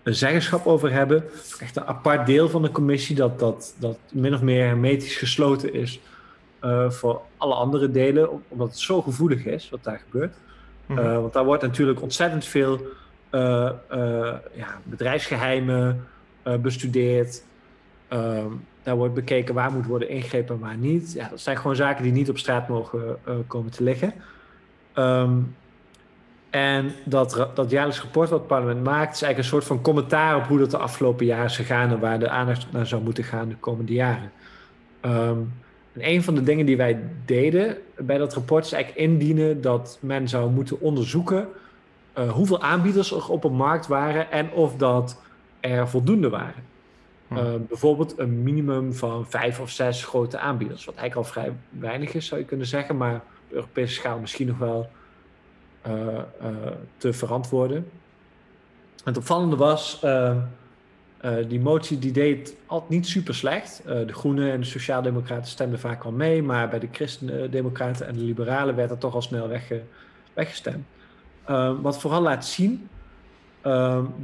een 0.05 0.15
zeggenschap 0.15 0.65
over 0.65 0.91
hebben. 0.91 1.24
Ook 1.53 1.59
echt 1.62 1.75
een 1.75 1.85
apart 1.85 2.25
deel 2.25 2.50
van 2.50 2.62
de 2.62 2.71
commissie 2.71 3.15
dat, 3.15 3.39
dat, 3.39 3.75
dat 3.79 3.97
min 4.12 4.33
of 4.33 4.41
meer 4.41 4.65
hermetisch 4.65 5.15
gesloten 5.15 5.74
is 5.74 6.00
eh, 6.59 6.89
voor 6.89 7.21
alle 7.38 7.53
andere 7.53 7.91
delen, 7.91 8.31
om- 8.31 8.43
omdat 8.47 8.67
het 8.67 8.79
zo 8.79 9.01
gevoelig 9.01 9.45
is 9.45 9.69
wat 9.69 9.83
daar 9.83 10.01
gebeurt. 10.05 10.35
Mhm. 10.85 11.00
Eh, 11.00 11.19
want 11.19 11.33
daar 11.33 11.45
wordt 11.45 11.62
natuurlijk 11.63 12.01
ontzettend 12.01 12.45
veel 12.45 12.79
eh, 13.29 13.71
ja, 14.53 14.79
bedrijfsgeheimen 14.83 16.07
bestudeerd. 16.62 17.43
Ehm, 18.07 18.47
daar 18.83 18.95
wordt 18.95 19.13
bekeken 19.13 19.53
waar 19.55 19.71
moet 19.71 19.85
worden 19.85 20.09
ingegrepen 20.09 20.55
en 20.55 20.62
waar 20.62 20.77
niet. 20.77 21.13
Ja, 21.13 21.29
dat 21.29 21.39
zijn 21.39 21.57
gewoon 21.57 21.75
zaken 21.75 22.03
die 22.03 22.12
niet 22.12 22.29
op 22.29 22.38
straat 22.38 22.67
mogen 22.67 23.17
komen 23.47 23.71
te 23.71 23.83
liggen. 23.83 24.13
Um, 24.95 25.55
en 26.55 26.91
dat, 27.03 27.47
dat 27.53 27.69
jaarlijks 27.69 28.01
rapport 28.01 28.29
wat 28.29 28.39
het 28.39 28.47
parlement 28.47 28.83
maakt, 28.83 29.13
is 29.13 29.21
eigenlijk 29.21 29.38
een 29.38 29.43
soort 29.43 29.63
van 29.63 29.81
commentaar 29.81 30.35
op 30.35 30.43
hoe 30.43 30.59
dat 30.59 30.71
de 30.71 30.77
afgelopen 30.77 31.25
jaren 31.25 31.45
is 31.45 31.55
gegaan 31.55 31.89
en 31.89 32.00
waar 32.00 32.19
de 32.19 32.29
aandacht 32.29 32.71
naar 32.71 32.88
zou 32.88 33.01
moeten 33.03 33.24
gaan 33.24 33.50
de 33.50 33.55
komende 33.55 33.93
jaren. 33.93 34.31
Um, 35.01 35.53
en 35.93 36.09
een 36.09 36.24
van 36.24 36.35
de 36.35 36.43
dingen 36.43 36.65
die 36.65 36.77
wij 36.77 37.00
deden 37.25 37.77
bij 37.97 38.17
dat 38.17 38.33
rapport 38.33 38.65
is 38.65 38.71
eigenlijk 38.71 39.03
indienen 39.03 39.62
dat 39.62 39.97
men 40.01 40.27
zou 40.27 40.51
moeten 40.51 40.81
onderzoeken 40.81 41.47
uh, 42.17 42.31
hoeveel 42.31 42.62
aanbieders 42.62 43.12
er 43.12 43.29
op 43.29 43.43
een 43.43 43.55
markt 43.55 43.88
waren 43.88 44.31
en 44.31 44.51
of 44.51 44.75
dat 44.75 45.21
er 45.59 45.89
voldoende 45.89 46.29
waren. 46.29 46.63
Hm. 47.27 47.38
Uh, 47.38 47.43
bijvoorbeeld 47.67 48.19
een 48.19 48.43
minimum 48.43 48.93
van 48.93 49.25
vijf 49.29 49.59
of 49.59 49.69
zes 49.69 50.05
grote 50.05 50.38
aanbieders, 50.38 50.85
wat 50.85 50.95
eigenlijk 50.95 51.27
al 51.27 51.33
vrij 51.33 51.53
weinig 51.69 52.13
is, 52.13 52.25
zou 52.25 52.41
je 52.41 52.47
kunnen 52.47 52.67
zeggen, 52.67 52.97
maar 52.97 53.15
op 53.15 53.21
Europese 53.50 53.93
schaal 53.93 54.19
misschien 54.19 54.47
nog 54.47 54.57
wel 54.57 54.89
te 56.97 57.13
verantwoorden. 57.13 57.77
En 57.77 57.85
het 59.03 59.17
opvallende 59.17 59.55
was, 59.55 60.05
die 61.47 61.59
motie 61.59 61.99
die 61.99 62.11
deed 62.11 62.55
altijd 62.65 62.91
niet 62.91 63.07
super 63.07 63.35
slecht. 63.35 63.81
de 63.85 64.13
Groenen 64.13 64.51
en 64.51 64.59
de 64.59 64.65
Sociaaldemocraten 64.65 65.51
stemden 65.51 65.79
vaak 65.79 66.03
al 66.03 66.11
mee, 66.11 66.43
maar 66.43 66.69
bij 66.69 66.79
de 66.79 66.87
Christen-Democraten 66.91 68.07
en 68.07 68.13
de 68.13 68.23
Liberalen 68.23 68.75
werd 68.75 68.89
dat 68.89 68.99
toch 68.99 69.13
al 69.13 69.21
snel 69.21 69.47
wegge 69.47 69.81
weggestemd. 70.33 70.85
wat 71.81 71.99
vooral 71.99 72.21
laat 72.21 72.45
zien 72.45 72.89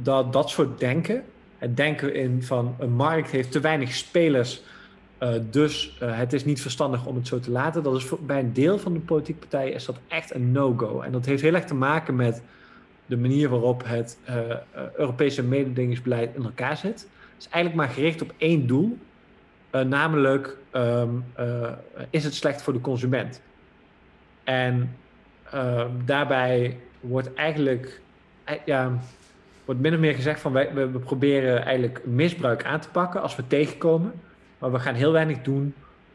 dat 0.02 0.32
dat 0.32 0.50
soort 0.50 0.78
denken, 0.78 1.24
het 1.58 1.76
denken 1.76 2.14
in 2.14 2.42
van 2.42 2.76
een 2.78 2.92
markt 2.92 3.30
heeft 3.30 3.52
te 3.52 3.60
weinig 3.60 3.94
spelers, 3.94 4.62
uh, 5.22 5.34
dus 5.50 5.98
uh, 6.02 6.18
het 6.18 6.32
is 6.32 6.44
niet 6.44 6.62
verstandig 6.62 7.06
om 7.06 7.16
het 7.16 7.26
zo 7.26 7.40
te 7.40 7.50
laten. 7.50 7.82
Dat 7.82 7.96
is 7.96 8.04
voor, 8.04 8.18
bij 8.20 8.38
een 8.38 8.52
deel 8.52 8.78
van 8.78 8.92
de 8.92 9.00
politieke 9.00 9.40
partijen 9.40 9.74
is 9.74 9.84
dat 9.84 9.98
echt 10.08 10.34
een 10.34 10.52
no-go. 10.52 11.00
En 11.00 11.12
dat 11.12 11.26
heeft 11.26 11.42
heel 11.42 11.54
erg 11.54 11.64
te 11.64 11.74
maken 11.74 12.16
met 12.16 12.42
de 13.06 13.16
manier 13.16 13.48
waarop 13.48 13.82
het 13.86 14.18
uh, 14.28 14.36
Europese 14.96 15.42
mededingingsbeleid 15.42 16.34
in 16.34 16.44
elkaar 16.44 16.76
zit. 16.76 17.00
Het 17.00 17.38
is 17.38 17.48
eigenlijk 17.48 17.74
maar 17.74 17.94
gericht 17.94 18.22
op 18.22 18.32
één 18.36 18.66
doel, 18.66 18.98
namelijk 19.70 20.56
um, 20.72 21.24
is 22.10 22.24
het 22.24 22.34
slecht 22.34 22.62
voor 22.62 22.72
de 22.72 22.80
consument. 22.80 23.40
En 24.44 24.96
ehm, 25.50 25.90
daarbij 26.04 26.78
wordt 27.00 27.34
eigenlijk 27.34 28.00
wordt 29.64 29.80
min 29.80 29.94
of 29.94 29.98
meer 29.98 30.14
gezegd 30.14 30.40
van 30.40 30.52
wij, 30.52 30.74
we, 30.74 30.90
we, 30.90 30.98
proberen 30.98 31.64
eigenlijk 31.64 32.06
misbruik 32.06 32.64
aan 32.64 32.80
te 32.80 32.88
pakken 32.88 33.22
als 33.22 33.36
we 33.36 33.46
tegenkomen. 33.46 34.12
Maar 34.62 34.72
we 34.72 34.78
gaan 34.78 34.94
heel 34.94 35.12
weinig 35.12 35.42
doen 35.42 35.74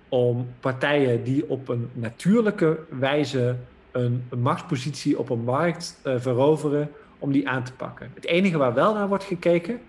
om 0.10 0.48
partijen 0.60 1.24
die 1.24 1.50
op 1.50 1.68
een 1.68 1.90
natuurlijke 1.94 2.80
wijze 2.90 3.56
een, 3.92 4.24
een 4.30 4.40
machtspositie 4.40 5.20
op 5.20 5.30
een 5.30 5.44
markt 5.44 6.00
uh, 6.04 6.14
veroveren, 6.18 6.92
om 7.20 7.32
die 7.32 7.50
aan 7.50 7.64
te 7.64 7.74
pakken. 7.74 8.12
Het 8.14 8.26
enige 8.26 8.58
waar 8.58 8.74
wel 8.74 8.94
naar 8.94 9.08
wordt 9.08 9.24
gekeken, 9.24 9.80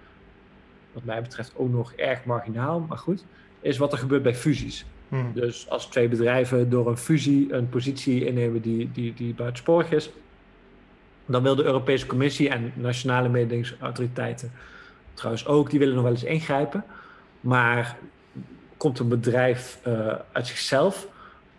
wat 0.92 1.04
mij 1.04 1.22
betreft 1.22 1.52
ook 1.56 1.70
nog 1.70 1.92
erg 1.92 2.24
marginaal, 2.24 2.80
maar 2.80 2.98
goed, 2.98 3.24
is 3.60 3.78
wat 3.78 3.92
er 3.92 3.98
gebeurt 3.98 4.22
bij 4.22 4.34
fusies. 4.34 4.86
Hmm. 5.08 5.30
Dus 5.34 5.70
als 5.70 5.86
twee 5.86 6.08
bedrijven 6.08 6.70
door 6.70 6.88
een 6.88 6.96
fusie 6.96 7.52
een 7.52 7.68
positie 7.68 8.26
innemen 8.26 8.60
die, 8.60 8.90
die, 8.92 9.14
die 9.14 9.34
buitensporig 9.34 9.90
is, 9.90 10.10
dan 11.26 11.42
wil 11.42 11.54
de 11.54 11.64
Europese 11.64 12.06
Commissie 12.06 12.48
en 12.48 12.72
nationale 12.74 13.28
mededingingsautoriteiten 13.28 14.52
trouwens 15.14 15.46
ook, 15.46 15.70
die 15.70 15.78
willen 15.78 15.94
nog 15.94 16.02
wel 16.02 16.12
eens 16.12 16.24
ingrijpen. 16.24 16.84
Maar 17.40 17.96
komt 18.78 18.99
een 18.99 19.08
bedrijf 19.08 19.78
uh, 19.87 20.14
uit 20.32 20.47
zichzelf 20.47 21.06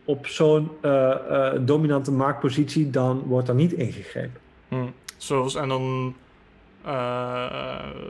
op 0.06 0.28
zo'n 0.28 0.72
uh, 0.82 1.16
uh, 1.30 1.52
dominante 1.60 2.12
marktpositie, 2.12 2.90
dan 2.90 3.24
wordt 3.26 3.48
er 3.48 3.56
niet 3.56 3.74
ingegrepen. 3.74 4.42
Hmm. 4.68 4.94
Zoals, 5.18 5.56
en 5.56 5.68
dan 5.68 6.16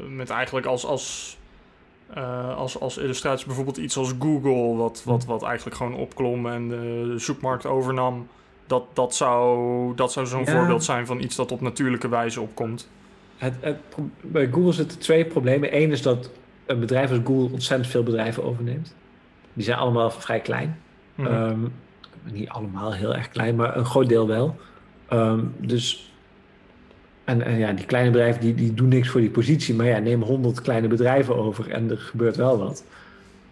met 0.10 0.30
eigenlijk 0.30 0.66
als, 0.66 0.86
als, 0.86 1.38
als, 2.56 2.80
als 2.80 2.98
illustratie 2.98 3.46
bijvoorbeeld 3.46 3.78
iets 3.78 3.98
als 3.98 4.14
Google, 4.20 4.76
wat, 4.76 5.02
wat, 5.06 5.26
wat 5.26 5.44
eigenlijk 5.44 5.76
gewoon 5.76 5.94
opklom 5.94 6.48
en 6.48 6.68
de 6.70 7.14
zoekmarkt 7.18 7.66
overnam. 7.66 8.28
Dat, 8.68 8.84
dat 8.94 9.16
zou, 9.16 9.96
dat 9.96 10.12
zou 10.12 10.26
zo'n 10.26 10.48
voorbeeld 10.48 10.84
zijn 10.84 11.06
van 11.06 11.20
iets 11.20 11.36
dat 11.36 11.52
op 11.52 11.62
natuurlijke 11.62 12.10
wijze 12.10 12.42
opkomt. 12.42 12.90
Het, 13.38 13.54
het, 13.60 13.78
bij 14.22 14.50
Google 14.52 14.72
zitten 14.72 15.00
twee 15.00 15.26
problemen. 15.26 15.76
Eén 15.76 15.92
is 15.92 16.02
dat 16.02 16.30
een 16.70 16.80
bedrijf 16.80 17.10
als 17.10 17.20
Google 17.24 17.54
ontzettend 17.54 17.90
veel 17.90 18.04
bedrijven 18.04 18.44
overneemt. 18.44 18.96
Die 19.54 19.64
zijn 19.64 19.78
allemaal 19.78 20.12
vrij 20.12 20.40
klein. 20.40 20.80
Mhm. 21.16 21.28
Ehm, 21.28 21.60
niet 22.24 22.50
allemaal 22.50 22.94
heel 22.94 23.16
erg 23.16 23.30
klein, 23.30 23.56
maar 23.56 23.78
een 23.78 23.86
groot 23.86 24.10
deel 24.10 24.28
wel. 24.28 24.56
Um, 25.14 25.54
dus, 25.58 26.14
en, 27.24 27.42
en, 27.42 27.58
ja, 27.58 27.72
die 27.72 27.86
kleine 27.86 28.12
bedrijven 28.12 28.42
die, 28.42 28.56
die 28.56 28.74
doen 28.74 28.88
niks 28.88 29.10
voor 29.10 29.22
die 29.22 29.30
positie. 29.30 29.76
Maar 29.76 29.86
ja, 29.86 29.98
neem 29.98 30.22
honderd 30.22 30.62
kleine 30.62 30.88
bedrijven 30.88 31.36
over 31.36 31.72
en 31.72 31.90
er 31.90 31.98
gebeurt 31.98 32.36
wel 32.36 32.58
wat. 32.58 32.84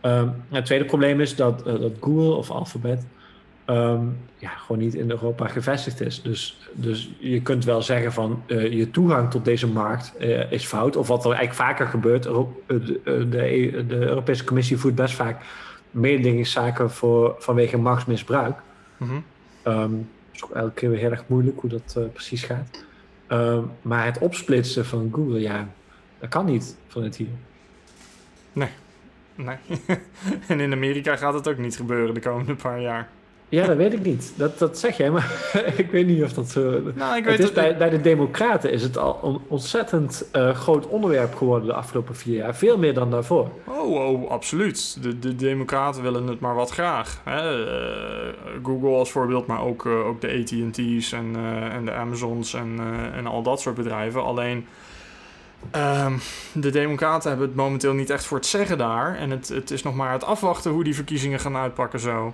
Um, 0.02 0.34
het 0.50 0.66
tweede 0.66 0.86
probleem 0.86 1.22
is 1.22 1.36
dat, 1.36 1.68
uh, 1.68 1.80
dat 1.80 1.94
Google 2.00 2.36
of 2.36 2.52
Alphabet 2.52 3.06
um, 3.70 4.18
ja, 4.38 4.50
gewoon 4.50 4.82
niet 4.82 4.94
in 4.94 5.10
Europa 5.10 5.48
gevestigd 5.48 6.02
is. 6.02 6.22
Dus, 6.22 6.70
dus 6.74 7.12
je 7.20 7.42
kunt 7.42 7.66
wel 7.66 7.82
zeggen 7.82 8.14
van 8.14 8.44
uh, 8.48 8.72
je 8.72 8.92
toegang 8.92 9.32
tot 9.32 9.46
deze 9.46 9.68
markt 9.68 10.14
uh, 10.20 10.52
is 10.52 10.66
fout. 10.66 10.96
Of 10.96 11.08
wat 11.08 11.26
er 11.26 11.32
eigenlijk 11.32 11.60
vaker 11.60 11.88
gebeurt. 11.88 12.24
De, 12.24 12.46
de, 13.04 13.86
de, 13.88 13.96
Europese 13.96 14.44
Commissie 14.44 14.78
voert 14.78 14.96
best 14.96 15.16
vaak 15.16 15.42
mededingingszaken 15.92 16.92
voor, 16.92 17.36
vanwege 17.40 17.78
machtsmisbruik. 17.78 18.60
Mm 18.98 19.08
-hmm. 19.08 19.24
um, 19.74 20.10
is 20.32 20.44
ook 20.44 20.52
elke 20.52 20.74
keer 20.74 20.90
weer 20.90 21.00
heel 21.00 21.12
erg 21.12 21.24
moeilijk 21.28 21.60
hoe 21.60 21.70
dat 21.70 21.96
uh, 21.98 22.04
precies 22.14 22.44
gaat. 22.44 22.86
Um, 23.28 23.72
maar 23.82 24.06
het 24.06 24.18
opsplitsen 24.18 24.86
van 24.86 25.10
Google, 25.14 25.40
ja, 25.40 25.68
dat 26.20 26.30
kan 26.30 26.46
niet 26.46 26.78
van 26.88 27.04
het 27.04 27.16
hier. 27.16 27.28
Nee, 28.54 28.70
nee. 29.36 29.58
en 30.48 30.60
in 30.60 30.72
Amerika 30.72 31.16
gaat 31.16 31.34
het 31.34 31.48
ook 31.48 31.58
niet 31.58 31.76
gebeuren 31.76 32.14
de 32.14 32.20
komende 32.20 32.56
paar 32.56 32.82
jaar. 32.82 33.10
Ja, 33.50 33.66
dat 33.66 33.78
weet 33.78 33.94
ik 33.94 34.04
niet. 34.04 34.34
Dat, 34.36 34.60
dat 34.60 34.78
zeg 34.78 34.98
jij, 34.98 35.12
maar 35.12 35.52
ik 35.78 35.92
weet 35.92 36.08
niet 36.08 36.24
of 36.24 36.34
dat 36.34 36.50
zo... 36.50 36.82
Nou, 36.96 37.18
ik 37.18 37.24
weet 37.24 37.38
het 37.38 37.48
is 37.48 37.54
bij, 37.54 37.78
bij 37.78 37.90
de 37.90 38.02
democraten 38.02 38.72
is 38.72 38.84
het 38.84 38.98
al 38.98 39.20
een 39.24 39.40
ontzettend 39.48 40.26
uh, 40.36 40.56
groot 40.56 40.88
onderwerp 40.88 41.36
geworden 41.36 41.68
de 41.68 41.74
afgelopen 41.74 42.16
vier 42.16 42.36
jaar. 42.36 42.56
Veel 42.56 42.78
meer 42.78 42.94
dan 42.94 43.12
daarvoor. 43.12 43.50
Oh, 43.66 43.92
oh 43.92 44.30
absoluut. 44.30 45.04
De, 45.04 45.20
de 45.20 45.36
democraten 45.36 46.02
willen 46.02 46.28
het 46.28 46.40
maar 46.40 46.56
wat 46.56 46.70
graag. 46.70 47.22
Hè? 47.24 47.66
Uh, 47.66 48.34
Google 48.64 48.96
als 48.98 49.12
voorbeeld, 49.12 49.48
maar 49.48 49.62
ook, 49.62 49.86
uh, 49.86 50.06
ook 50.08 50.22
de 50.22 50.30
AT&T's 50.30 51.12
en, 51.12 51.36
en 51.72 51.86
de 51.86 51.92
Amazons 51.94 52.54
en, 52.54 52.80
en 53.14 53.28
al 53.28 53.42
dat 53.42 53.62
soort 53.62 53.76
bedrijven. 53.76 54.24
Alleen... 54.24 54.66
Um, 55.76 56.20
de 56.54 56.70
Democraten 56.70 57.30
hebben 57.30 57.48
het 57.48 57.56
momenteel 57.56 57.94
niet 57.94 58.10
echt 58.10 58.26
voor 58.26 58.38
het 58.38 58.46
zeggen 58.46 58.78
daar. 58.78 59.16
En 59.16 59.30
het, 59.30 59.48
het 59.48 59.72
is 59.72 59.84
nog 59.84 59.96
maar 59.96 60.12
het 60.12 60.24
afwachten 60.24 60.72
hoe 60.72 60.84
die 60.84 60.96
verkiezingen 60.96 61.40
gaan 61.40 61.56
uitpakken 61.56 62.00
zo. 62.00 62.34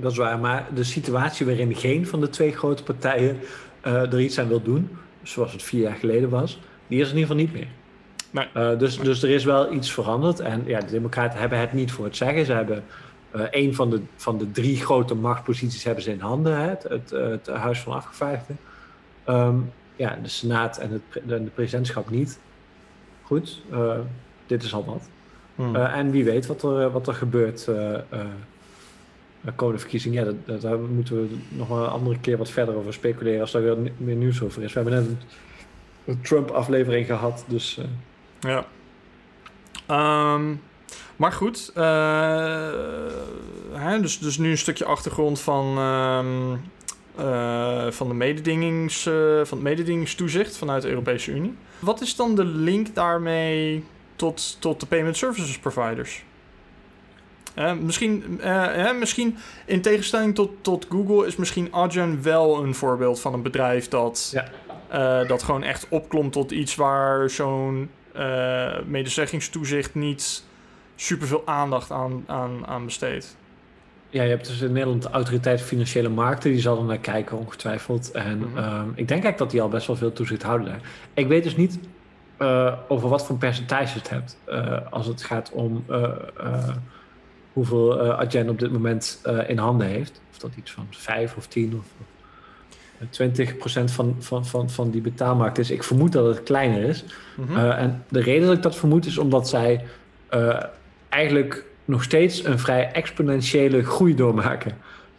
Dat 0.00 0.12
is 0.12 0.18
waar, 0.18 0.38
maar 0.38 0.66
de 0.74 0.84
situatie 0.84 1.46
waarin 1.46 1.74
geen 1.74 2.06
van 2.06 2.20
de 2.20 2.28
twee 2.28 2.52
grote 2.52 2.82
partijen 2.82 3.38
uh, 3.86 4.12
er 4.12 4.20
iets 4.20 4.38
aan 4.38 4.48
wil 4.48 4.62
doen, 4.62 4.90
zoals 5.22 5.52
het 5.52 5.62
vier 5.62 5.80
jaar 5.80 5.96
geleden 5.96 6.28
was, 6.28 6.60
die 6.86 7.00
is 7.00 7.10
in 7.10 7.16
ieder 7.16 7.28
geval 7.28 7.44
niet 7.44 7.52
meer. 7.52 7.68
Nee. 8.30 8.46
Uh, 8.56 8.78
dus, 8.78 8.98
dus 8.98 9.22
er 9.22 9.30
is 9.30 9.44
wel 9.44 9.72
iets 9.72 9.92
veranderd. 9.92 10.40
En 10.40 10.62
ja, 10.66 10.80
de 10.80 10.90
Democraten 10.90 11.38
hebben 11.38 11.58
het 11.58 11.72
niet 11.72 11.92
voor 11.92 12.04
het 12.04 12.16
zeggen. 12.16 12.44
Ze 12.44 12.52
hebben 12.52 12.84
uh, 13.36 13.42
een 13.50 13.74
van 13.74 13.90
de, 13.90 14.00
van 14.16 14.38
de 14.38 14.50
drie 14.50 14.76
grote 14.76 15.14
machtsposities 15.14 15.84
hebben 15.84 16.02
ze 16.02 16.10
in 16.10 16.20
handen, 16.20 16.56
hè, 16.56 16.68
het, 16.68 16.82
het, 16.82 17.10
het, 17.10 17.46
Huis 17.46 17.80
van 17.80 17.92
Afgevaardigden. 17.92 18.58
Um, 19.28 19.72
ja, 19.96 20.18
de 20.22 20.28
Senaat 20.28 20.78
en 20.78 20.90
het 20.90 21.22
de, 21.26 21.44
de 21.44 21.50
presidentschap 21.50 22.10
niet. 22.10 22.38
Goed, 23.22 23.62
dit 24.46 24.62
is 24.62 24.74
al 24.74 24.84
wat. 24.84 25.08
Hmm. 25.54 25.76
en 25.76 26.10
wie 26.10 26.24
weet 26.24 26.46
wat 26.46 26.62
er, 26.62 26.90
wat 26.90 27.08
er 27.08 27.14
gebeurt 27.14 27.68
komende 29.52 29.80
verkiezing, 29.80 30.14
ja, 30.14 30.24
dat, 30.44 30.60
daar 30.60 30.78
moeten 30.78 31.14
we 31.14 31.36
nog 31.48 31.70
een 31.70 31.86
andere 31.86 32.18
keer 32.20 32.36
wat 32.36 32.50
verder 32.50 32.76
over 32.76 32.92
speculeren 32.92 33.40
als 33.40 33.50
daar 33.52 33.62
weer 33.62 33.76
meer 33.96 34.14
nieuws 34.14 34.42
over 34.42 34.62
is. 34.62 34.72
We 34.72 34.80
hebben 34.80 35.02
net 35.02 35.16
een, 36.04 36.20
Trump-aflevering 36.20 37.06
gehad, 37.06 37.44
dus... 37.48 37.78
Uh... 37.78 37.84
Ja. 38.40 38.66
Um, 40.34 40.60
maar 41.16 41.32
goed, 41.32 41.72
uh, 41.76 41.84
hè, 43.72 44.00
dus, 44.00 44.18
dus 44.18 44.38
nu 44.38 44.50
een 44.50 44.58
stukje 44.58 44.84
achtergrond 44.84 45.40
van, 45.40 45.78
um, 45.78 46.60
uh, 47.18 47.90
van, 47.90 48.08
de 48.08 48.14
mededingings, 48.14 49.02
van 49.42 49.58
het 49.58 49.62
mededingingstoezicht 49.62 50.56
vanuit 50.56 50.82
de 50.82 50.88
Europese 50.88 51.30
Unie. 51.30 51.54
Wat 51.78 52.00
is 52.00 52.16
dan 52.16 52.34
de 52.34 52.44
link 52.44 52.94
daarmee 52.94 53.84
tot, 54.16 54.56
tot 54.60 54.80
de 54.80 54.86
payment 54.86 55.16
services 55.16 55.58
providers? 55.58 56.24
Uh, 57.58 57.72
misschien, 57.72 58.40
uh, 58.44 58.98
misschien 58.98 59.36
in 59.66 59.80
tegenstelling 59.80 60.34
tot, 60.34 60.50
tot 60.60 60.86
Google 60.90 61.26
is 61.26 61.36
misschien 61.36 61.68
Adyen 61.72 62.22
wel 62.22 62.62
een 62.62 62.74
voorbeeld 62.74 63.20
van 63.20 63.34
een 63.34 63.42
bedrijf 63.42 63.88
dat, 63.88 64.34
ja. 64.34 65.20
uh, 65.22 65.28
dat 65.28 65.42
gewoon 65.42 65.62
echt 65.62 65.86
opklomt 65.88 66.32
tot 66.32 66.50
iets 66.50 66.74
waar 66.74 67.30
zo'n 67.30 67.90
eh, 68.12 68.78
medezegingstoezicht 68.86 69.94
niet 69.94 70.44
superveel 70.96 71.42
aandacht 71.44 71.90
aan, 71.90 72.24
aan, 72.26 72.66
aan 72.66 72.84
besteedt. 72.84 73.36
Ja, 74.10 74.22
je 74.22 74.28
hebt 74.28 74.46
dus 74.46 74.60
in 74.60 74.72
Nederland 74.72 75.02
de 75.02 75.10
autoriteit 75.10 75.60
financiële 75.62 76.08
markten, 76.08 76.50
die 76.50 76.60
zal 76.60 76.78
er 76.78 76.84
naar 76.84 76.98
kijken 76.98 77.38
ongetwijfeld. 77.38 78.10
En 78.10 78.38
Mhm. 78.38 78.58
ehm, 78.58 78.88
ik 78.88 78.94
denk 78.94 79.08
eigenlijk 79.10 79.38
dat 79.38 79.50
die 79.50 79.62
al 79.62 79.68
best 79.68 79.86
wel 79.86 79.96
veel 79.96 80.12
toezicht 80.12 80.42
houden 80.42 80.66
daar. 80.66 80.80
Ik 81.14 81.26
weet 81.28 81.42
dus 81.44 81.56
niet 81.56 81.78
eh, 82.36 82.72
over 82.88 83.08
wat 83.08 83.26
voor 83.26 83.36
percentage 83.36 83.92
je 83.92 83.98
het 83.98 84.10
hebt. 84.10 84.38
eh, 84.44 84.78
als 84.90 85.06
het 85.06 85.22
gaat 85.22 85.50
om 85.52 85.84
eh, 85.88 86.02
eh, 86.40 86.68
hoeveel 87.56 88.04
uh, 88.04 88.18
Adyen 88.18 88.48
op 88.48 88.58
dit 88.58 88.72
moment 88.72 89.20
eh, 89.22 89.48
in 89.48 89.58
handen 89.58 89.86
heeft. 89.86 90.20
Of 90.30 90.38
dat 90.38 90.50
iets 90.56 90.70
van 90.70 90.86
5 90.90 91.36
of 91.36 91.46
10 91.46 91.74
of 91.74 91.84
of 93.00 93.08
20 93.10 93.56
procent 93.56 93.90
van, 93.90 94.16
van, 94.18 94.46
van, 94.46 94.70
van 94.70 94.90
die 94.90 95.00
betaalmarkt 95.00 95.58
is. 95.58 95.70
Ik 95.70 95.82
vermoed 95.82 96.12
dat 96.12 96.26
het 96.26 96.42
kleiner 96.42 96.82
is. 96.82 97.04
Mhm. 97.34 97.52
Uh, 97.52 97.78
en 97.78 98.04
de 98.08 98.20
reden 98.20 98.46
dat 98.46 98.56
ik 98.56 98.62
dat 98.62 98.76
vermoed 98.76 99.06
is 99.06 99.18
omdat 99.18 99.48
zij 99.48 99.84
uh, 100.34 100.62
eigenlijk 101.08 101.64
nog 101.84 102.02
steeds 102.02 102.44
een 102.44 102.58
vrij 102.58 102.92
exponentiële 102.92 103.84
groei 103.84 104.14
doormaken. 104.14 104.72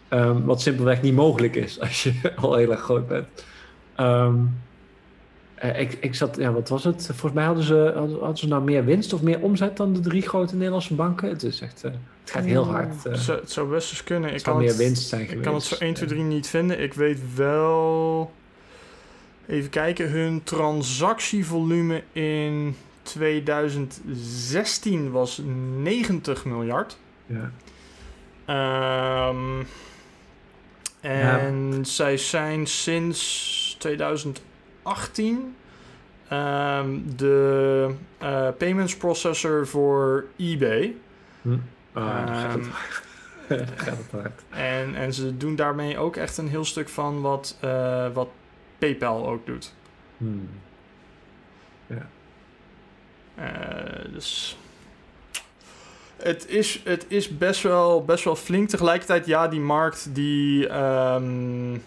Um, 0.10 0.46
wat 0.46 0.62
simpelweg 0.62 1.02
niet 1.02 1.16
mogelijk 1.16 1.56
is 1.56 1.80
als 1.86 2.04
je 2.04 2.14
al 2.36 2.56
heel 2.56 2.72
erg 2.72 2.82
groot 2.82 3.08
bent. 3.08 3.28
Um, 4.00 4.60
uh, 5.64 5.80
ik, 5.80 5.98
ik 6.02 6.16
zat, 6.16 6.36
ja, 6.36 6.52
wat 6.52 6.70
was 6.70 6.84
het? 6.84 7.06
Volgens 7.06 7.34
mij 7.34 7.46
hadden 7.46 7.64
ze, 7.64 7.92
hadden, 7.96 8.20
hadden 8.20 8.38
ze 8.38 8.48
nou 8.48 8.64
meer 8.64 8.86
winst 8.86 9.14
of 9.14 9.22
meer 9.22 9.40
omzet 9.40 9.78
dan 9.78 9.94
de 9.94 10.00
drie 10.00 10.22
grote 10.22 10.56
Nederlandse 10.56 10.94
banken. 10.94 11.30
Het 11.30 11.44
is 11.44 11.62
echt, 11.62 11.84
het 12.28 12.36
gaat 12.36 12.46
heel 12.46 12.72
hard. 12.72 13.04
Het 13.04 13.20
zou, 13.20 13.40
het 13.40 13.52
zou 13.52 13.70
best 13.70 13.92
eens 13.92 14.04
kunnen. 14.04 14.34
Ik 14.34 14.44
kan 14.44 14.58
meer 14.58 14.68
het, 14.68 14.78
winst 14.78 15.08
zijn 15.08 15.22
Ik 15.22 15.28
geweest. 15.28 15.46
kan 15.46 15.56
het 15.56 15.64
zo 15.64 15.76
1, 15.76 15.94
2, 15.94 16.10
3 16.10 16.22
niet 16.22 16.48
vinden. 16.48 16.80
Ik 16.80 16.94
weet 16.94 17.20
wel. 17.36 18.34
Even 19.48 19.70
kijken. 19.70 20.10
Hun 20.10 20.44
transactievolume 20.44 22.04
in 22.12 22.76
2016 23.02 25.12
was 25.12 25.42
90 25.78 26.46
miljard. 26.46 26.98
Ja. 27.26 27.52
Um, 29.30 29.68
en 31.00 31.72
ja. 31.72 31.84
zij 31.84 32.18
zijn 32.18 32.68
sinds 32.68 33.76
2018 33.80 35.56
um, 36.32 37.04
de 37.16 37.90
uh, 38.24 38.48
payments 38.58 38.98
processor 38.98 39.68
voor 39.68 40.26
eBay. 40.38 40.96
Hm. 41.42 41.58
Ah, 41.98 42.54
Um, 42.54 42.72
gaat 43.76 43.98
het 43.98 44.12
hard. 44.12 44.44
En, 44.50 44.96
en 44.96 45.14
ze 45.14 45.38
doen 45.38 45.56
daarmee 45.56 45.98
ook 45.98 46.16
echt 46.16 46.38
een 46.38 46.48
heel 46.48 46.66
stuk 46.66 46.90
van 46.90 47.22
wat, 47.22 47.58
uh, 47.64 48.08
wat 48.14 48.28
PayPal 48.78 49.28
ook 49.28 49.46
doet. 49.46 49.74
Hmm. 50.18 50.50
Ja. 51.88 52.08
Uh, 53.40 54.14
dus 54.14 54.58
het 56.16 56.48
is, 56.48 56.82
het 56.84 57.06
is 57.08 57.38
best, 57.38 57.62
wel, 57.64 58.06
best 58.06 58.24
wel 58.24 58.36
flink. 58.36 58.70
Tegelijkertijd, 58.70 59.26
ja, 59.26 59.48
die 59.48 59.60
markt, 59.60 60.16
die, 60.16 60.78
um, 60.78 61.84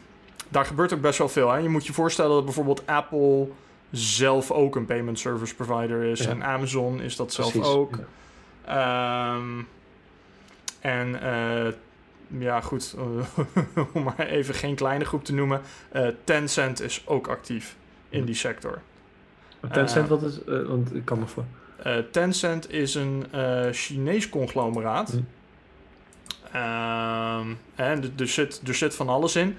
daar 0.48 0.64
gebeurt 0.64 0.92
ook 0.94 1.00
best 1.00 1.18
wel 1.18 1.28
veel. 1.28 1.50
Hè? 1.50 1.56
Je 1.58 1.68
moet 1.68 1.86
je 1.86 1.92
voorstellen 1.92 2.34
dat 2.34 2.44
bijvoorbeeld 2.44 2.86
Apple 2.86 3.48
zelf 3.90 4.50
ook 4.50 4.76
een 4.76 4.86
payment 4.86 5.18
service 5.18 5.54
provider 5.54 6.02
is. 6.02 6.20
Ja. 6.20 6.30
En 6.30 6.44
Amazon 6.44 7.00
is 7.00 7.16
dat 7.16 7.32
zelf 7.32 7.50
Precies, 7.52 7.70
ook. 7.72 7.98
ja. 8.66 9.34
Um, 9.34 9.68
en 10.80 11.08
uh, 11.22 11.72
ja, 12.40 12.60
goed, 12.60 12.94
om 13.92 14.02
maar 14.02 14.18
even 14.18 14.54
geen 14.54 14.74
kleine 14.74 15.04
groep 15.04 15.24
te 15.24 15.34
noemen. 15.34 15.60
Uh, 15.92 16.08
Tencent 16.24 16.80
is 16.80 17.02
ook 17.06 17.28
actief 17.28 17.76
in 18.08 18.24
die 18.24 18.34
sector. 18.34 18.80
Tencent, 19.72 20.04
Uh, 20.04 20.10
wat 20.10 20.22
is... 20.22 20.38
Want 20.66 20.94
ik 20.94 21.04
kan 21.04 21.18
me 21.18 21.26
voor... 21.26 21.44
Tencent 22.10 22.72
is 22.72 22.94
een 22.94 23.26
Chinees 23.72 24.28
conglomeraat. 24.28 25.10
Hm. 25.10 25.18
Um, 26.56 27.58
en 27.74 28.12
er 28.18 28.28
zit, 28.28 28.60
er 28.66 28.74
zit 28.74 28.94
van 28.94 29.08
alles 29.08 29.36
in. 29.36 29.56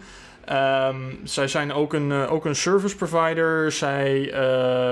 Um, 0.52 1.20
zij 1.24 1.48
zijn 1.48 1.74
ook 1.74 1.94
een, 1.94 2.10
uh, 2.10 2.32
ook 2.32 2.46
een 2.46 2.56
service 2.56 2.96
provider. 2.96 3.72
Zij 3.72 4.34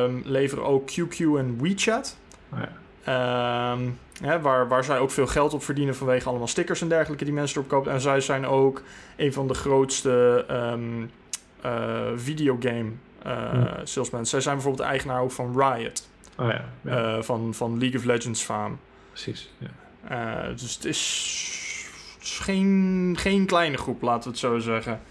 um, 0.04 0.22
leveren 0.26 0.66
ook 0.66 0.92
QQ 0.92 1.18
en 1.18 1.62
WeChat. 1.62 2.18
Oh 2.54 2.60
ja. 2.60 2.72
Um, 3.10 4.00
hè, 4.22 4.42
waar, 4.42 4.68
waar 4.68 4.84
zij 4.84 5.00
ook 5.00 5.12
veel 5.12 5.28
geld 5.28 5.54
op 5.54 5.64
verdienen 5.64 5.96
vanwege 5.96 6.30
allemaal 6.30 6.48
stickers 6.48 6.82
en 6.82 6.90
dergelijke 6.90 7.24
die 7.24 7.34
mensen 7.34 7.58
erop 7.58 7.70
kopen. 7.70 7.92
En 7.92 8.02
zij 8.02 8.22
zijn 8.22 8.46
ook 8.46 8.82
een 9.16 9.34
van 9.34 9.48
de 9.48 9.54
grootste 9.54 10.46
um, 10.52 11.12
uh, 11.66 12.08
videogame 12.16 12.92
uh, 13.26 13.50
Hmm. 13.50 13.68
salesmen. 13.84 14.26
Zij 14.26 14.42
zijn 14.42 14.56
bijvoorbeeld 14.56 14.84
de 14.84 14.90
eigenaar 14.92 15.22
ook 15.22 15.32
van 15.32 15.62
Riot. 15.62 16.08
Oh 16.38 16.48
ja, 16.48 16.66
ja. 16.82 17.16
Uh, 17.16 17.22
van, 17.22 17.54
van 17.54 17.80
League 17.80 18.00
of 18.00 18.06
Legends 18.06 18.42
fame. 18.42 18.76
precies. 19.12 19.50
Ja. 19.58 20.48
Dus 20.48 20.76
het 20.76 20.86
is, 20.86 21.42
het 22.14 22.24
is 22.24 22.40
geen, 22.40 23.16
geen 23.20 23.46
kleine 23.46 23.78
groep, 23.78 24.02
laten 24.02 24.24
we 24.24 24.30
het 24.30 24.40
zo 24.40 24.60
zeggen. 24.60 25.02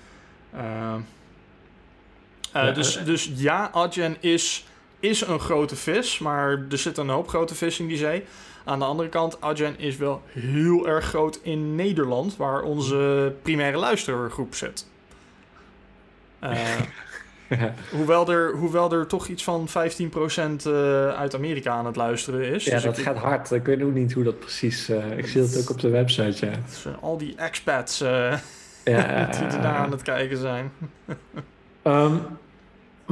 Ja, 2.52 2.72
dus, 2.72 2.96
eh, 2.96 3.04
dus 3.04 3.30
ja, 3.34 3.70
Adyen 3.72 4.16
is, 4.20 4.66
is 5.00 5.20
een 5.26 5.40
grote 5.40 5.76
vis, 5.76 6.18
maar 6.18 6.50
er 6.70 6.78
zit 6.78 6.96
een 6.98 7.08
hoop 7.08 7.28
grote 7.28 7.54
vis 7.54 7.78
in 7.80 7.87
die 7.87 7.96
zee. 7.96 8.24
Aan 8.64 8.78
de 8.78 8.84
andere 8.84 9.08
kant, 9.08 9.40
Adyen 9.40 9.78
is 9.78 9.96
wel 9.96 10.22
heel 10.26 10.88
erg 10.88 11.04
groot 11.04 11.38
in 11.42 11.74
Nederland, 11.74 12.37
waar 12.37 12.62
onze 12.62 13.32
primaire 13.42 13.78
luistergroep 13.78 14.54
zit. 14.54 14.87
Uh, 16.44 16.50
Ja. 17.48 17.74
hoewel, 17.96 18.30
er, 18.30 18.52
hoewel 18.56 18.92
er 18.92 19.06
toch 19.06 19.26
iets 19.28 19.44
van 19.44 19.68
15% 19.68 19.72
uh, 20.66 21.08
uit 21.08 21.34
Amerika 21.34 21.70
aan 21.72 21.87
het 21.87 21.96
luisteren 21.96 22.42
is. 22.54 22.64
Ja, 22.64 22.74
Dus 22.74 22.82
dat 22.82 22.98
ik- 22.98 23.04
gaat 23.04 23.16
hard. 23.16 23.50
Ik 23.50 23.64
weet 23.64 23.82
ook 23.82 23.92
niet 23.94 24.12
hoe 24.12 24.24
dat 24.24 24.38
precies... 24.38 24.88
eh, 24.88 25.18
ik 25.18 25.26
zie 25.26 25.40
het 25.42 25.58
ook 25.61 25.70
op 25.70 25.80
de 25.80 25.88
website, 25.88 26.46
ja. 26.46 26.52
Uh, 26.87 26.92
al 27.02 27.18
die 27.18 27.34
expats 27.37 28.02
uh, 28.02 28.08
ja 28.84 29.24
die 29.32 29.44
er 29.46 29.62
daar 29.62 29.76
aan 29.76 29.90
het 29.90 30.02
kijken 30.02 30.37
zijn. 30.37 30.72
Ehm, 31.82 32.16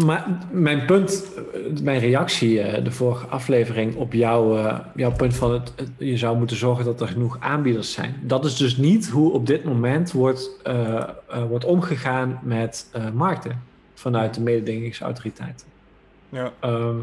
maar 0.04 0.38
mijn 0.50 0.84
punt, 0.84 1.28
eh, 1.34 1.82
mijn 1.82 2.00
reactie, 2.00 2.60
eh, 2.60 2.84
de 2.84 2.90
vorige 2.90 3.26
aflevering 3.26 3.94
op 3.94 4.12
jouw, 4.12 4.56
eh, 4.56 4.78
jouw 4.94 5.12
punt 5.12 5.34
van 5.34 5.52
het, 5.52 5.72
je 5.98 6.16
zou 6.16 6.38
moeten 6.38 6.56
zorgen 6.56 6.84
dat 6.84 7.00
er 7.00 7.08
genoeg 7.08 7.36
aanbieders 7.40 7.92
zijn. 7.92 8.16
Dat 8.22 8.44
is 8.44 8.56
dus 8.56 8.76
niet 8.76 9.08
hoe 9.08 9.32
op 9.32 9.46
dit 9.46 9.64
moment 9.64 10.12
wordt, 10.12 10.50
wordt 11.48 11.64
omgegaan 11.64 12.40
met 12.42 12.90
markten 13.14 13.62
vanuit 13.94 14.34
de 14.34 14.40
mededingingsautoriteiten. 14.40 15.66
Ja. 16.28 16.52
Ehm, 16.60 16.96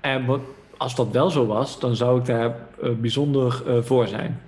en 0.00 0.26
wat, 0.26 0.40
als 0.76 0.94
dat 0.94 1.10
wel 1.10 1.30
zo 1.30 1.46
was, 1.46 1.80
dan 1.80 1.96
zou 1.96 2.18
ik 2.18 2.24
daar 2.24 2.56
bijzonder 3.00 3.62
voor 3.84 4.06
zijn. 4.06 4.40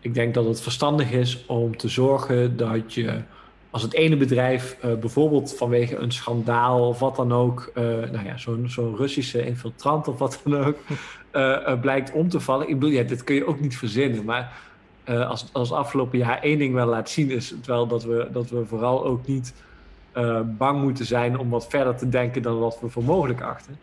Ik 0.00 0.14
denk 0.14 0.34
dat 0.34 0.44
het 0.44 0.60
verstandig 0.60 1.10
is 1.10 1.46
om 1.46 1.76
te 1.76 1.88
zorgen 1.88 2.56
dat 2.56 2.94
je, 2.94 3.22
als 3.70 3.82
het 3.82 3.94
ene 3.94 4.16
bedrijf 4.16 4.76
eh, 4.80 4.94
bijvoorbeeld 4.94 5.56
vanwege 5.56 5.96
een 5.96 6.12
schandaal 6.12 6.88
of 6.88 6.98
wat 6.98 7.16
dan 7.16 7.32
ook, 7.32 7.70
eh, 7.74 7.84
nou 7.84 8.24
ja, 8.24 8.36
zo'n 8.36 8.68
zo'n 8.68 8.96
Russische 8.96 9.46
infiltrant 9.46 10.08
of 10.08 10.18
wat 10.18 10.40
dan 10.44 10.64
ook, 10.64 10.76
eh, 11.30 11.80
blijkt 11.80 12.12
om 12.12 12.28
te 12.28 12.40
vallen. 12.40 12.68
Ik 12.68 12.74
bedoel, 12.74 12.94
ja, 12.94 13.02
dit 13.02 13.24
kun 13.24 13.34
je 13.34 13.46
ook 13.46 13.60
niet 13.60 13.76
verzinnen, 13.76 14.24
maar 14.24 14.68
als, 15.04 15.46
als 15.52 15.72
afgelopen 15.72 16.18
jaar 16.18 16.42
één 16.42 16.58
ding 16.58 16.74
wel 16.74 16.86
laat 16.86 17.10
zien, 17.10 17.30
is 17.30 17.54
wel 17.64 17.86
dat 17.86 18.04
we, 18.04 18.28
dat 18.32 18.50
we 18.50 18.66
vooral 18.66 19.04
ook 19.04 19.26
niet 19.26 19.54
bang 20.44 20.82
moeten 20.82 21.04
zijn 21.04 21.38
om 21.38 21.50
wat 21.50 21.66
verder 21.68 21.96
te 21.96 22.08
denken 22.08 22.42
dan 22.42 22.58
wat 22.58 22.80
we 22.80 22.88
voor 22.88 23.04
mogelijk 23.04 23.40
achten. 23.40 23.78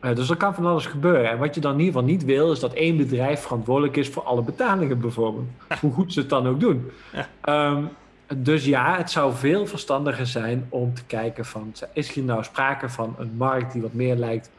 Dus 0.00 0.30
er 0.30 0.36
kan 0.36 0.54
van 0.54 0.66
alles 0.66 0.86
gebeuren. 0.86 1.30
En 1.30 1.38
wat 1.38 1.54
je 1.54 1.60
dan 1.60 1.72
in 1.72 1.78
ieder 1.78 1.92
geval 1.94 2.08
niet 2.08 2.24
wil, 2.24 2.52
is 2.52 2.60
dat 2.60 2.72
één 2.72 2.96
bedrijf 2.96 3.40
verantwoordelijk 3.40 3.96
is 3.96 4.08
voor 4.08 4.22
alle 4.22 4.42
betalingen 4.42 5.00
bijvoorbeeld. 5.00 5.46
Hoe 5.80 5.92
goed 5.92 6.12
ze 6.12 6.20
het 6.20 6.28
dan 6.28 6.46
ook 6.46 6.60
doen. 6.60 6.90
Ja. 7.12 7.28
Ehm, 7.40 7.84
dus 8.36 8.64
ja, 8.64 8.96
het 8.96 9.10
zou 9.10 9.34
veel 9.34 9.66
verstandiger 9.66 10.26
zijn 10.26 10.66
om 10.68 10.94
te 10.94 11.04
kijken 11.04 11.44
van... 11.44 11.72
is 11.92 12.12
hier 12.12 12.24
nou 12.24 12.44
sprake 12.44 12.88
van 12.88 13.14
een 13.18 13.36
markt 13.36 13.72
die 13.72 13.82
wat 13.82 13.92
meer 13.92 14.16
lijkt 14.16 14.50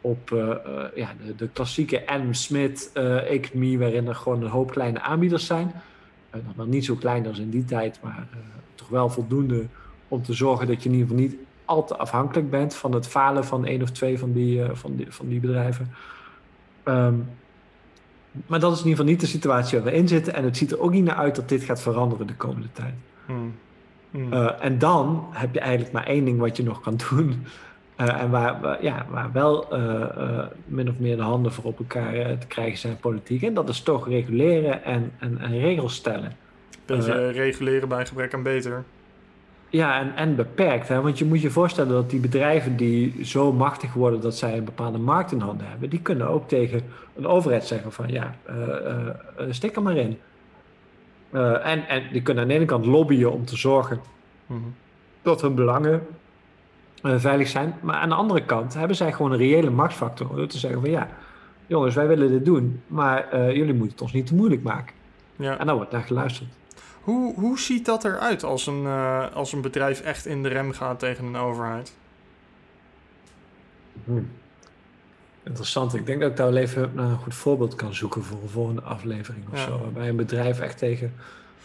op 0.00 0.32
eh, 0.32 0.50
eh, 0.50 0.56
ja, 0.94 1.08
de, 1.26 1.34
de 1.34 1.48
klassieke 1.48 2.06
Adam 2.06 2.34
Smith-economie... 2.34 3.78
waarin 3.78 4.08
er 4.08 4.14
gewoon 4.14 4.42
een 4.42 4.50
hoop 4.50 4.70
kleine 4.70 5.00
aanbieders 5.00 5.46
zijn. 5.46 5.72
Nog 6.30 6.56
wel 6.56 6.66
niet 6.66 6.84
zo 6.84 6.94
klein 6.94 7.26
als 7.26 7.38
in 7.38 7.50
die 7.50 7.64
tijd, 7.64 7.98
maar 8.02 8.26
toch 8.74 8.88
wel 8.88 9.08
voldoende 9.08 9.66
om 10.08 10.22
te 10.22 10.32
zorgen 10.32 10.66
dat 10.66 10.82
je 10.82 10.88
in 10.88 10.94
ieder 10.94 11.08
geval 11.08 11.22
niet 11.22 11.36
al 11.64 11.84
te 11.84 11.96
afhankelijk 11.96 12.50
bent 12.50 12.74
van 12.74 12.92
het 12.92 13.06
falen 13.06 13.44
van 13.44 13.64
één 13.64 13.82
of 13.82 13.90
twee 13.90 14.18
van 14.18 14.32
die, 14.32 14.64
van 14.72 14.96
die, 14.96 15.06
van 15.08 15.28
die 15.28 15.40
bedrijven. 15.40 15.94
Um, 16.84 17.28
maar 18.46 18.60
dat 18.60 18.72
is 18.72 18.78
in 18.78 18.84
ieder 18.84 18.98
geval 18.98 19.12
niet 19.12 19.20
de 19.20 19.26
situatie 19.26 19.78
waar 19.78 19.92
we 19.92 19.98
in 19.98 20.08
zitten. 20.08 20.34
En 20.34 20.44
het 20.44 20.56
ziet 20.56 20.72
er 20.72 20.80
ook 20.80 20.92
niet 20.92 21.04
naar 21.04 21.16
uit 21.16 21.36
dat 21.36 21.48
dit 21.48 21.62
gaat 21.62 21.82
veranderen 21.82 22.26
de 22.26 22.34
komende 22.34 22.68
tijd. 22.72 22.94
Hmm. 23.26 23.54
Hmm. 24.10 24.32
Uh, 24.32 24.50
en 24.60 24.78
dan 24.78 25.26
heb 25.30 25.54
je 25.54 25.60
eigenlijk 25.60 25.92
maar 25.92 26.06
één 26.06 26.24
ding 26.24 26.38
wat 26.38 26.56
je 26.56 26.62
nog 26.62 26.80
kan 26.80 27.00
doen. 27.10 27.46
Uh, 28.00 28.20
en 28.22 28.30
waar, 28.30 28.82
ja, 28.82 29.06
waar 29.10 29.32
wel 29.32 29.78
uh, 29.78 30.44
min 30.64 30.88
of 30.88 30.98
meer 30.98 31.16
de 31.16 31.22
handen 31.22 31.52
voor 31.52 31.64
op 31.64 31.78
elkaar 31.78 32.38
te 32.38 32.46
krijgen 32.46 32.78
zijn 32.78 32.96
politiek. 32.96 33.42
En 33.42 33.54
dat 33.54 33.68
is 33.68 33.80
toch 33.80 34.08
reguleren 34.08 34.84
en, 34.84 35.12
en, 35.18 35.38
en 35.38 35.60
regels 35.60 35.94
stellen. 35.94 36.32
Beetje 36.86 37.30
reguleren 37.30 37.88
bij 37.88 38.06
gebrek 38.06 38.34
aan 38.34 38.42
beter. 38.42 38.84
Ja, 39.72 40.00
en, 40.00 40.16
en 40.16 40.36
beperkt. 40.36 40.88
Hè? 40.88 41.00
Want 41.00 41.18
je 41.18 41.24
moet 41.24 41.40
je 41.40 41.50
voorstellen 41.50 41.92
dat 41.92 42.10
die 42.10 42.20
bedrijven 42.20 42.76
die 42.76 43.24
zo 43.24 43.52
machtig 43.52 43.92
worden 43.92 44.20
dat 44.20 44.36
zij 44.36 44.56
een 44.56 44.64
bepaalde 44.64 44.98
markt 44.98 45.32
in 45.32 45.40
handen 45.40 45.68
hebben, 45.68 45.90
die 45.90 46.00
kunnen 46.00 46.28
ook 46.28 46.48
tegen 46.48 46.82
een 47.16 47.26
overheid 47.26 47.64
zeggen 47.64 47.92
van 47.92 48.08
ja, 48.08 48.34
uh, 48.50 48.56
uh, 48.56 49.46
stik 49.50 49.76
er 49.76 49.82
maar 49.82 49.96
in. 49.96 50.18
en, 51.62 51.88
en 51.88 52.02
die 52.12 52.22
kunnen 52.22 52.42
aan 52.42 52.48
de 52.48 52.54
ene 52.54 52.64
kant 52.64 52.86
lobbyen 52.86 53.32
om 53.32 53.44
te 53.44 53.56
zorgen 53.56 54.00
mm 54.46 54.74
dat 55.22 55.40
hun 55.40 55.54
belangen 55.54 56.06
veilig 57.02 57.48
zijn. 57.48 57.74
Maar 57.80 57.96
aan 57.96 58.08
de 58.08 58.14
andere 58.14 58.44
kant 58.44 58.74
hebben 58.74 58.96
zij 58.96 59.12
gewoon 59.12 59.32
een 59.32 59.38
reële 59.38 59.70
machtsfactor 59.70 60.36
door 60.36 60.46
te 60.46 60.58
zeggen 60.58 60.80
van 60.80 60.90
ja, 60.90 61.08
jongens, 61.66 61.94
wij 61.94 62.06
willen 62.06 62.28
dit 62.28 62.44
doen, 62.44 62.82
maar 62.86 63.36
jullie 63.54 63.74
moeten 63.74 63.90
het 63.90 64.00
ons 64.00 64.12
niet 64.12 64.26
te 64.26 64.34
moeilijk 64.34 64.62
maken. 64.62 64.94
Ja. 65.36 65.58
En 65.58 65.66
dan 65.66 65.76
wordt 65.76 65.90
naar 65.90 66.02
geluisterd. 66.02 66.48
Hoe, 67.02 67.34
hoe 67.34 67.58
ziet 67.58 67.84
dat 67.84 68.04
eruit 68.04 68.44
als 68.44 68.66
een, 68.66 68.82
uh, 68.82 69.32
als 69.32 69.52
een 69.52 69.60
bedrijf 69.60 70.00
echt 70.00 70.26
in 70.26 70.42
de 70.42 70.48
rem 70.48 70.72
gaat 70.72 70.98
tegen 70.98 71.24
een 71.24 71.36
overheid? 71.36 71.92
Hmm. 74.04 74.30
Interessant. 75.42 75.94
Ik 75.94 76.06
denk 76.06 76.20
dat 76.20 76.30
ik 76.30 76.36
daar 76.36 76.52
wel 76.52 76.62
even 76.62 76.90
naar 76.94 77.10
een 77.10 77.18
goed 77.18 77.34
voorbeeld 77.34 77.74
kan 77.74 77.94
zoeken 77.94 78.22
voor 78.22 78.42
een 78.42 78.48
volgende 78.48 78.82
aflevering 78.82 79.44
of 79.52 79.58
zo. 79.58 79.78
Waarbij 79.78 80.08
een 80.08 80.16
bedrijf 80.16 80.60
echt 80.60 80.78
tegen 80.78 81.14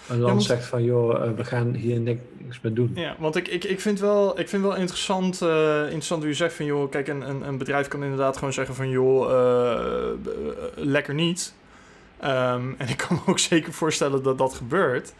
een 0.10 0.19
land 0.19 0.43
zegt 0.43 0.65
van 0.65 0.84
joh, 0.84 1.26
uh, 1.26 1.32
we 1.36 1.43
gaan 1.43 1.73
hier 1.73 2.00
niks 2.00 2.62
meer 2.62 2.73
doen. 2.73 2.91
Ja, 2.95 3.15
want 3.19 3.36
ik, 3.36 3.47
ik, 3.47 3.63
ik 3.63 3.82
vind 3.82 4.00
wel, 4.00 4.39
ik 4.39 4.50
vind 4.50 4.63
wel 4.63 4.76
interessant, 4.76 5.41
uh, 5.41 5.82
interessant 5.82 6.21
hoe 6.21 6.30
je 6.30 6.38
zegt 6.38 6.54
van 6.54 6.65
joh, 6.65 6.91
kijk, 6.91 7.08
een, 7.08 7.30
een, 7.30 7.47
een 7.47 7.58
bedrijf 7.58 7.88
kan 7.88 8.04
inderdaad 8.04 8.38
gewoon 8.38 8.54
zeggen 8.54 8.76
van 8.76 8.89
joh, 8.89 9.30
lekker 10.76 11.13
niet. 11.13 11.54
Um, 12.23 12.75
en 12.77 12.88
ik 12.88 12.97
kan 12.97 13.15
me 13.15 13.32
ook 13.32 13.39
zeker 13.39 13.73
voorstellen 13.73 14.23
dat 14.23 14.38
dat 14.38 14.53
gebeurt. 14.53 15.13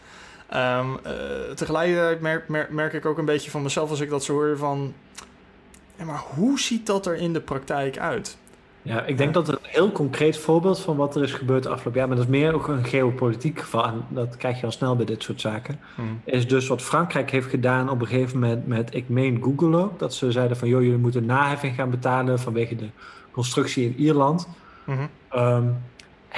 Um, 0.54 0.90
uh, 1.06 1.54
tegelijkertijd 1.54 2.20
merk, 2.20 2.48
merk, 2.48 2.70
merk, 2.70 2.92
ik 2.92 3.06
ook 3.06 3.18
een 3.18 3.24
beetje 3.24 3.50
van 3.50 3.62
mezelf 3.62 3.90
als 3.90 4.00
ik 4.00 4.10
dat 4.10 4.24
zo 4.24 4.32
hoor 4.32 4.56
van... 4.56 4.94
Ja, 5.96 6.04
maar 6.04 6.22
hoe 6.34 6.60
ziet 6.60 6.86
dat 6.86 7.06
er 7.06 7.14
in 7.14 7.32
de 7.32 7.40
praktijk 7.40 7.98
uit? 7.98 8.36
Ja, 8.82 9.04
ik 9.04 9.18
denk 9.18 9.34
dat 9.34 9.48
een 9.48 9.58
heel 9.62 9.92
concreet 9.92 10.38
voorbeeld 10.38 10.80
van 10.80 10.96
wat 10.96 11.16
er 11.16 11.22
is 11.22 11.32
gebeurd 11.32 11.66
afgelopen 11.66 11.98
jaar, 11.98 12.08
maar 12.08 12.16
dat 12.16 12.26
is 12.26 12.30
meer 12.30 12.54
ook 12.54 12.68
een 12.68 12.84
geopolitiek 12.84 13.60
geval, 13.60 13.84
en 13.84 14.04
dat 14.08 14.36
krijg 14.36 14.60
je 14.60 14.66
al 14.66 14.72
snel 14.72 14.96
bij 14.96 15.04
dit 15.04 15.22
soort 15.22 15.40
zaken, 15.40 15.80
hmm. 15.94 16.20
is 16.24 16.48
dus 16.48 16.68
wat 16.68 16.82
Frankrijk 16.82 17.30
heeft 17.30 17.48
gedaan 17.48 17.90
op 17.90 18.00
een 18.00 18.06
gegeven 18.06 18.38
moment 18.38 18.66
met, 18.66 18.94
ik 18.94 19.08
meen 19.08 19.42
Google 19.42 19.76
ook, 19.76 19.98
dat 19.98 20.14
ze 20.14 20.32
zeiden 20.32 20.56
van, 20.56 20.68
joh, 20.68 20.82
jullie 20.82 20.98
moeten 20.98 21.26
naheffing 21.26 21.74
gaan 21.74 21.90
betalen 21.90 22.38
vanwege 22.38 22.76
de 22.76 22.88
constructie 23.30 23.84
in 23.84 23.94
Ierland. 23.96 24.48
Mm 24.84 25.08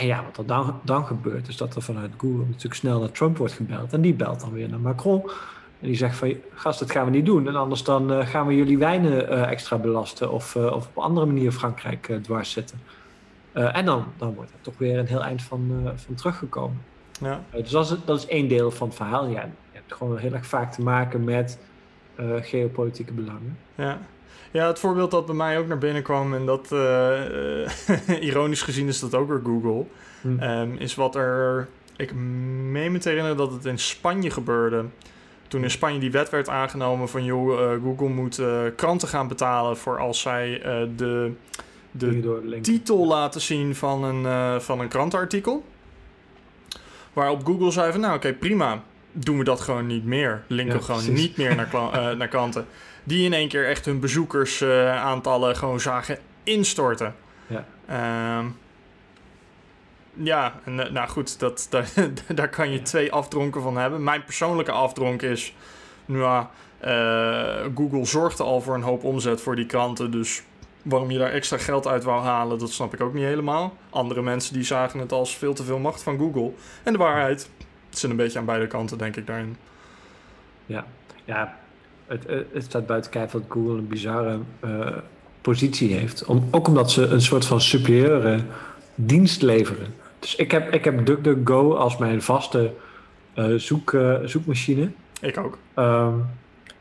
en 0.01 0.07
ja, 0.07 0.25
wat 0.25 0.37
er 0.37 0.47
dan, 0.47 0.81
dan 0.85 1.07
gebeurt, 1.07 1.49
is 1.49 1.57
dat 1.57 1.75
er 1.75 1.83
vanuit 1.83 2.11
Google 2.17 2.45
natuurlijk 2.47 2.75
snel 2.75 3.01
naar 3.01 3.11
Trump 3.11 3.37
wordt 3.37 3.53
gebeld. 3.53 3.93
En 3.93 4.01
die 4.01 4.15
belt 4.15 4.41
dan 4.41 4.53
weer 4.53 4.69
naar 4.69 4.81
Macron. 4.81 5.23
En 5.81 5.87
die 5.87 5.97
zegt 5.97 6.17
van, 6.17 6.35
gast, 6.55 6.79
dat 6.79 6.91
gaan 6.91 7.05
we 7.05 7.11
niet 7.11 7.27
doen. 7.27 7.49
En 7.49 7.57
anders 7.57 7.85
dan 7.85 8.13
uh, 8.13 8.27
gaan 8.27 8.47
we 8.47 8.57
jullie 8.57 8.79
wijnen 8.79 9.33
uh, 9.33 9.51
extra 9.51 9.77
belasten. 9.77 10.33
Of, 10.33 10.55
uh, 10.55 10.65
of 10.65 10.87
op 10.87 10.97
een 10.97 11.03
andere 11.03 11.27
manier 11.27 11.53
Frankrijk 11.53 12.19
dwars 12.23 12.51
zetten. 12.51 12.81
en 13.53 13.85
dan, 13.85 14.05
dan 14.17 14.35
wordt 14.35 14.51
er 14.51 14.61
toch 14.61 14.79
weer 14.79 14.99
een 14.99 15.07
heel 15.07 15.23
eind 15.23 15.43
van, 15.43 15.91
van 15.95 16.15
teruggekomen. 16.15 16.83
Ja. 17.21 17.41
dus 17.53 17.71
dat 17.71 17.91
is, 17.91 17.97
dat 18.05 18.19
is 18.19 18.27
één 18.27 18.49
deel 18.49 18.71
van 18.71 18.87
het 18.87 18.97
verhaal. 18.97 19.27
Ja, 19.27 19.43
je 19.43 19.49
hebt 19.73 19.93
gewoon 19.93 20.19
heel 20.19 20.33
erg 20.33 20.47
vaak 20.47 20.73
te 20.73 20.83
maken 20.83 21.25
met 21.25 21.59
geopolitieke 22.41 23.13
belangen. 23.13 23.59
Ja. 23.75 23.99
Ja, 24.51 24.67
het 24.67 24.79
voorbeeld 24.79 25.11
dat 25.11 25.27
bij 25.27 25.35
mij 25.35 25.59
ook 25.59 25.67
naar 25.67 25.79
binnen 25.79 26.03
kwam, 26.03 26.35
en 26.35 26.47
dat 26.47 26.71
uh, 26.73 28.21
ironisch 28.29 28.63
gezien 28.63 28.89
is 28.89 29.01
dat 29.01 29.15
ook 29.15 29.29
weer 29.29 29.41
Google, 29.45 29.85
hm. 30.21 30.43
um, 30.43 30.77
is 30.77 30.95
wat 30.95 31.17
er. 31.17 31.69
Ik 31.97 32.15
meen 32.15 32.93
me 32.93 32.99
te 32.99 33.09
herinneren 33.09 33.37
dat 33.39 33.53
het 33.53 33.65
in 33.65 33.79
Spanje 33.79 34.31
gebeurde. 34.31 34.85
Toen 35.49 35.63
in 35.63 35.71
Spanje 35.71 35.99
die 35.99 36.11
wet 36.11 36.31
werd 36.31 36.49
aangenomen 36.49 37.09
van 37.09 37.25
joh, 37.25 37.61
uh, 37.61 37.83
Google 37.83 38.09
moet 38.09 38.39
uh, 38.39 38.61
kranten 38.77 39.09
gaan 39.09 39.29
betalen 39.29 39.77
voor 39.77 39.99
als 39.99 40.21
zij 40.21 40.61
de, 40.97 41.33
de 41.91 42.59
titel 42.61 43.07
laten 43.07 43.41
zien 43.41 43.75
van 43.75 44.05
een, 44.05 44.61
van 44.61 44.81
een 44.81 44.89
krantenartikel. 44.89 45.65
Waarop 47.13 47.47
Google 47.47 47.71
zei 47.71 47.93
van 47.93 48.01
nou 48.01 48.17
oké, 48.17 48.33
prima, 48.33 48.83
doen 49.13 49.39
we 49.39 49.45
dat 49.45 49.61
gewoon 49.61 49.87
niet 49.87 50.05
meer. 50.05 50.43
Linken 50.47 50.77
ja, 50.77 50.85
gewoon 50.85 51.13
niet 51.13 51.37
meer 51.37 51.55
naar, 51.55 51.71
naar 52.17 52.29
kranten 52.29 52.67
die 53.05 53.25
in 53.25 53.33
één 53.33 53.49
keer 53.49 53.69
echt 53.69 53.85
hun 53.85 54.01
bezoekersaantallen 54.01 55.57
gewoon 55.57 55.81
zagen 55.81 56.19
instorten. 56.43 57.15
Ja. 57.47 57.65
Uh, 57.91 58.47
ja, 60.13 60.61
en, 60.65 60.87
eh, 60.87 60.93
nou 60.93 61.09
goed, 61.09 61.39
dat, 61.39 61.67
daar, 61.71 61.91
daar 62.35 62.49
kan 62.49 62.71
je 62.71 62.83
twee 62.83 63.13
afdronken 63.13 63.63
van 63.63 63.77
hebben. 63.77 64.05
Mijn 64.05 64.25
persoonlijke 64.25 64.73
afdronk 64.73 65.23
is, 65.23 65.55
nou, 66.05 66.47
uh, 66.85 67.75
Google 67.75 68.05
zorgde 68.05 68.43
al 68.43 68.61
voor 68.61 68.75
een 68.75 68.83
hoop 68.83 69.05
omzet 69.05 69.41
voor 69.41 69.57
die 69.57 69.67
kranten, 69.67 70.11
dus 70.11 70.43
waarom 70.83 71.11
je 71.11 71.19
daar 71.19 71.33
extra 71.33 71.59
geld 71.59 71.87
uit 71.87 72.05
wou 72.05 72.23
halen, 72.23 72.59
dat 72.59 72.71
snap 72.71 72.95
ik 72.95 73.01
ook 73.01 73.15
niet 73.15 73.25
helemaal. 73.25 73.77
Andere 73.91 74.23
mensen 74.23 74.55
die 74.55 74.63
zagen 74.63 75.01
het 75.01 75.13
als 75.13 75.37
veel 75.37 75.55
te 75.55 75.65
veel 75.65 75.79
macht 75.79 76.03
van 76.03 76.19
Google. 76.19 76.53
En 76.83 76.93
de 76.93 76.99
waarheid 76.99 77.51
zit 77.91 78.11
een 78.11 78.17
beetje 78.17 78.39
aan 78.39 78.45
beide 78.45 78.67
kanten, 78.67 78.99
denk 78.99 79.17
ik, 79.17 79.27
daarin. 79.27 79.57
Ja, 80.67 80.85
ja 81.25 81.60
het, 82.11 82.45
het 82.53 82.65
staat 82.65 82.87
buiten 82.87 83.11
kijf 83.11 83.31
dat 83.31 83.43
Google 83.49 83.79
een 83.79 83.89
bizarre 83.89 84.39
uh, 84.65 84.87
positie 85.41 85.95
heeft. 85.95 86.25
Om, 86.25 86.49
ook 86.51 86.69
omdat 86.69 86.91
ze 86.91 87.07
een 87.07 87.23
soort 87.23 87.45
van 87.47 87.61
superieure 87.61 88.41
dienst 88.95 89.43
leveren. 89.43 89.87
Dus 90.19 90.37
ik 90.37 90.51
heb, 90.51 90.75
ik 90.75 90.85
heb 90.85 91.07
DuckDuckGo 91.07 91.75
als 91.75 91.97
mijn 91.97 92.23
vaste 92.23 92.73
uh, 93.35 93.55
zoek, 93.55 93.93
uh, 93.93 94.17
zoekmachine. 94.25 94.91
Ik 95.21 95.39
ook. 95.39 95.59
Um, 95.77 96.27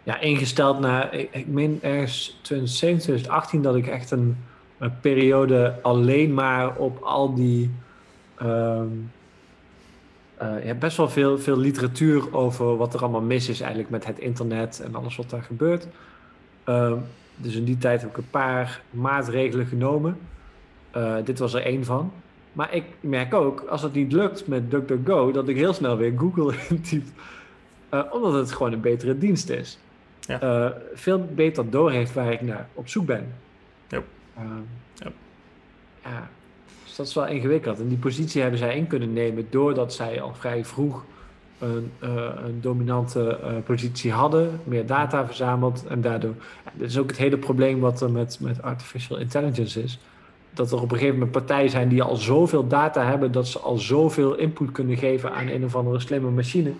ja, 0.04 0.20
ingesteld 0.20 0.80
naar, 0.80 1.14
ik, 1.14 1.30
ik 1.32 1.48
meen 1.48 1.80
ergens 1.82 2.40
2017, 2.42 3.04
2018 3.04 3.62
dat 3.62 3.76
ik 3.76 3.88
echt 3.88 4.12
een, 4.12 4.38
een 4.78 5.00
periode 5.00 5.76
alleen 5.82 6.34
maar 6.34 6.76
op 6.76 7.02
al 7.02 7.34
die 7.34 7.72
um, 8.42 9.12
uh, 10.42 10.60
je 10.60 10.68
hebt 10.68 10.80
best 10.80 10.98
wel 10.98 11.10
veel, 11.10 11.40
veel 11.40 11.58
literatuur 11.58 12.36
over 12.36 12.78
wat 12.78 12.94
er 12.94 13.02
allemaal 13.02 13.22
mis 13.22 13.50
is 13.50 13.60
eigenlijk 13.60 13.90
met 13.90 14.06
het 14.06 14.20
internet 14.20 14.80
en 14.80 14.96
alles 14.96 15.16
wat 15.16 15.30
daar 15.30 15.44
gebeurt. 15.44 15.88
Uh, 16.66 16.94
dus 17.36 17.56
in 17.56 17.64
die 17.64 17.78
tijd 17.78 18.02
heb 18.02 18.10
ik 18.10 18.18
een 18.18 18.30
paar 18.30 18.82
maatregelen 18.90 19.66
genomen. 19.66 20.18
Uh, 20.96 21.16
dit 21.24 21.40
was 21.40 21.54
er 21.54 21.62
één 21.62 21.86
van. 21.86 22.12
Maar 22.54 22.74
ik 22.74 22.84
merk 23.00 23.34
ook, 23.34 23.62
als 23.62 23.82
het 23.82 23.94
niet 23.94 24.12
lukt 24.12 24.48
met 24.48 24.72
DuckDuckGo, 24.72 25.32
dat 25.32 25.48
ik 25.48 25.56
heel 25.56 25.74
snel 25.74 25.98
weer 25.98 26.14
Google 26.18 26.54
intyp. 26.70 27.06
Uh, 27.94 28.04
omdat 28.12 28.34
het 28.34 28.52
gewoon 28.52 28.74
een 28.74 28.82
betere 28.82 29.18
dienst 29.18 29.50
is. 29.50 29.80
Ja. 30.20 30.74
veel 30.94 31.30
beter 31.34 31.70
doorheeft 31.70 32.14
waar 32.14 32.32
ik 32.32 32.42
naar 32.42 32.68
op 32.74 32.88
zoek 32.88 33.06
ben. 33.06 33.34
Yep. 33.88 34.04
Yep. 34.94 35.14
Ja, 36.04 36.30
dat 37.00 37.08
is 37.08 37.14
wel 37.14 37.28
ingewikkeld. 37.28 37.80
En 37.80 37.88
die 37.88 37.98
positie 37.98 38.42
hebben 38.42 38.60
zij 38.60 38.76
in 38.78 38.88
kunnen 38.88 39.14
nemen 39.14 39.48
doordat 39.50 39.94
zij 39.94 40.22
al 40.22 40.34
vrij 40.34 40.66
vroeg 40.66 41.04
een, 41.60 41.92
uh, 42.04 42.10
een 42.46 42.62
dominante 42.62 43.40
uh, 43.44 43.50
positie 43.64 44.12
hadden, 44.12 44.60
meer 44.64 44.86
data 44.86 45.26
verzameld 45.26 45.86
en 45.88 46.02
daardoor. 46.02 46.34
Dat 46.74 46.90
is 46.90 46.98
ook 46.98 47.10
het 47.10 47.18
hele 47.18 47.38
probleem 47.38 47.80
wat 47.80 48.02
er 48.02 48.12
met, 48.12 48.38
met 48.40 48.62
artificial 48.62 49.18
intelligence 49.18 49.84
is. 49.84 50.00
Dat 50.54 50.72
er 50.72 50.82
op 50.82 50.92
een 50.92 50.98
gegeven 50.98 51.14
moment 51.14 51.32
partijen 51.32 51.70
zijn 51.70 51.88
die 51.90 52.04
al 52.04 52.16
zoveel 52.16 52.68
data 52.68 53.06
hebben 53.06 53.32
dat 53.32 53.48
ze 53.48 53.60
al 53.60 53.78
zoveel 53.78 54.36
input 54.36 54.72
kunnen 54.72 54.98
geven 54.98 55.32
aan 55.32 55.48
een 55.48 55.66
of 55.66 55.76
andere 55.76 56.00
slimme 56.00 56.30
machine. 56.30 56.74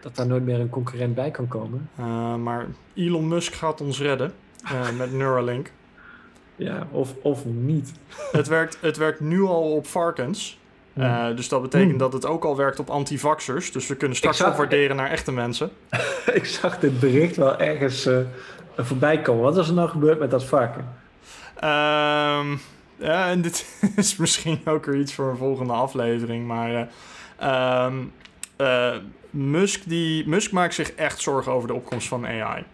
Dat 0.00 0.16
daar 0.16 0.26
nooit 0.26 0.44
meer 0.44 0.60
een 0.60 0.70
concurrent 0.70 1.14
bij 1.14 1.30
kan 1.30 1.48
komen. 1.48 1.88
Uh, 2.00 2.34
maar 2.34 2.66
Elon 2.94 3.28
Musk 3.28 3.52
gaat 3.52 3.80
ons 3.80 4.00
redden 4.00 4.32
met 4.98 5.12
Neuralink. 5.12 5.70
Ja, 6.60 6.86
of, 6.90 7.14
of 7.22 7.44
niet. 7.44 7.92
Het 8.32 8.48
werkt, 8.48 8.78
het 8.80 8.96
werkt 8.96 9.20
nu 9.20 9.42
al 9.42 9.72
op 9.72 9.86
varkens. 9.86 10.58
Uh, 10.94 11.26
dus 11.36 11.48
dat 11.48 11.62
betekent 11.62 11.90
hmm. 11.90 11.98
dat 11.98 12.12
het 12.12 12.26
ook 12.26 12.44
al 12.44 12.56
werkt 12.56 12.78
op 12.78 12.90
antivaxers. 12.90 13.72
Dus 13.72 13.86
we 13.86 13.96
kunnen 13.96 14.16
straks 14.16 14.36
zag, 14.36 14.50
opwaarderen 14.50 14.96
naar 14.96 15.10
echte 15.10 15.32
mensen. 15.32 15.70
ik 16.32 16.44
zag 16.44 16.78
dit 16.78 17.00
bericht 17.00 17.36
wel 17.36 17.58
ergens 17.58 18.06
uh, 18.06 18.18
voorbij 18.76 19.20
komen. 19.20 19.42
Wat 19.42 19.56
is 19.56 19.68
er 19.68 19.74
nou 19.74 19.88
gebeurd 19.88 20.18
met 20.18 20.30
dat 20.30 20.44
varken? 20.44 20.80
Um, 21.54 22.60
ja, 22.96 23.28
en 23.28 23.40
dit 23.40 23.66
is 23.96 24.16
misschien 24.16 24.60
ook 24.64 24.84
weer 24.84 25.00
iets 25.00 25.14
voor 25.14 25.30
een 25.30 25.36
volgende 25.36 25.72
aflevering. 25.72 26.46
Maar 26.46 26.88
uh, 27.40 28.96
Musk, 29.30 29.82
die, 29.84 30.28
Musk 30.28 30.52
maakt 30.52 30.74
zich 30.74 30.92
echt 30.92 31.20
zorgen 31.20 31.52
over 31.52 31.68
de 31.68 31.74
opkomst 31.74 32.08
van 32.08 32.26
AI. 32.26 32.64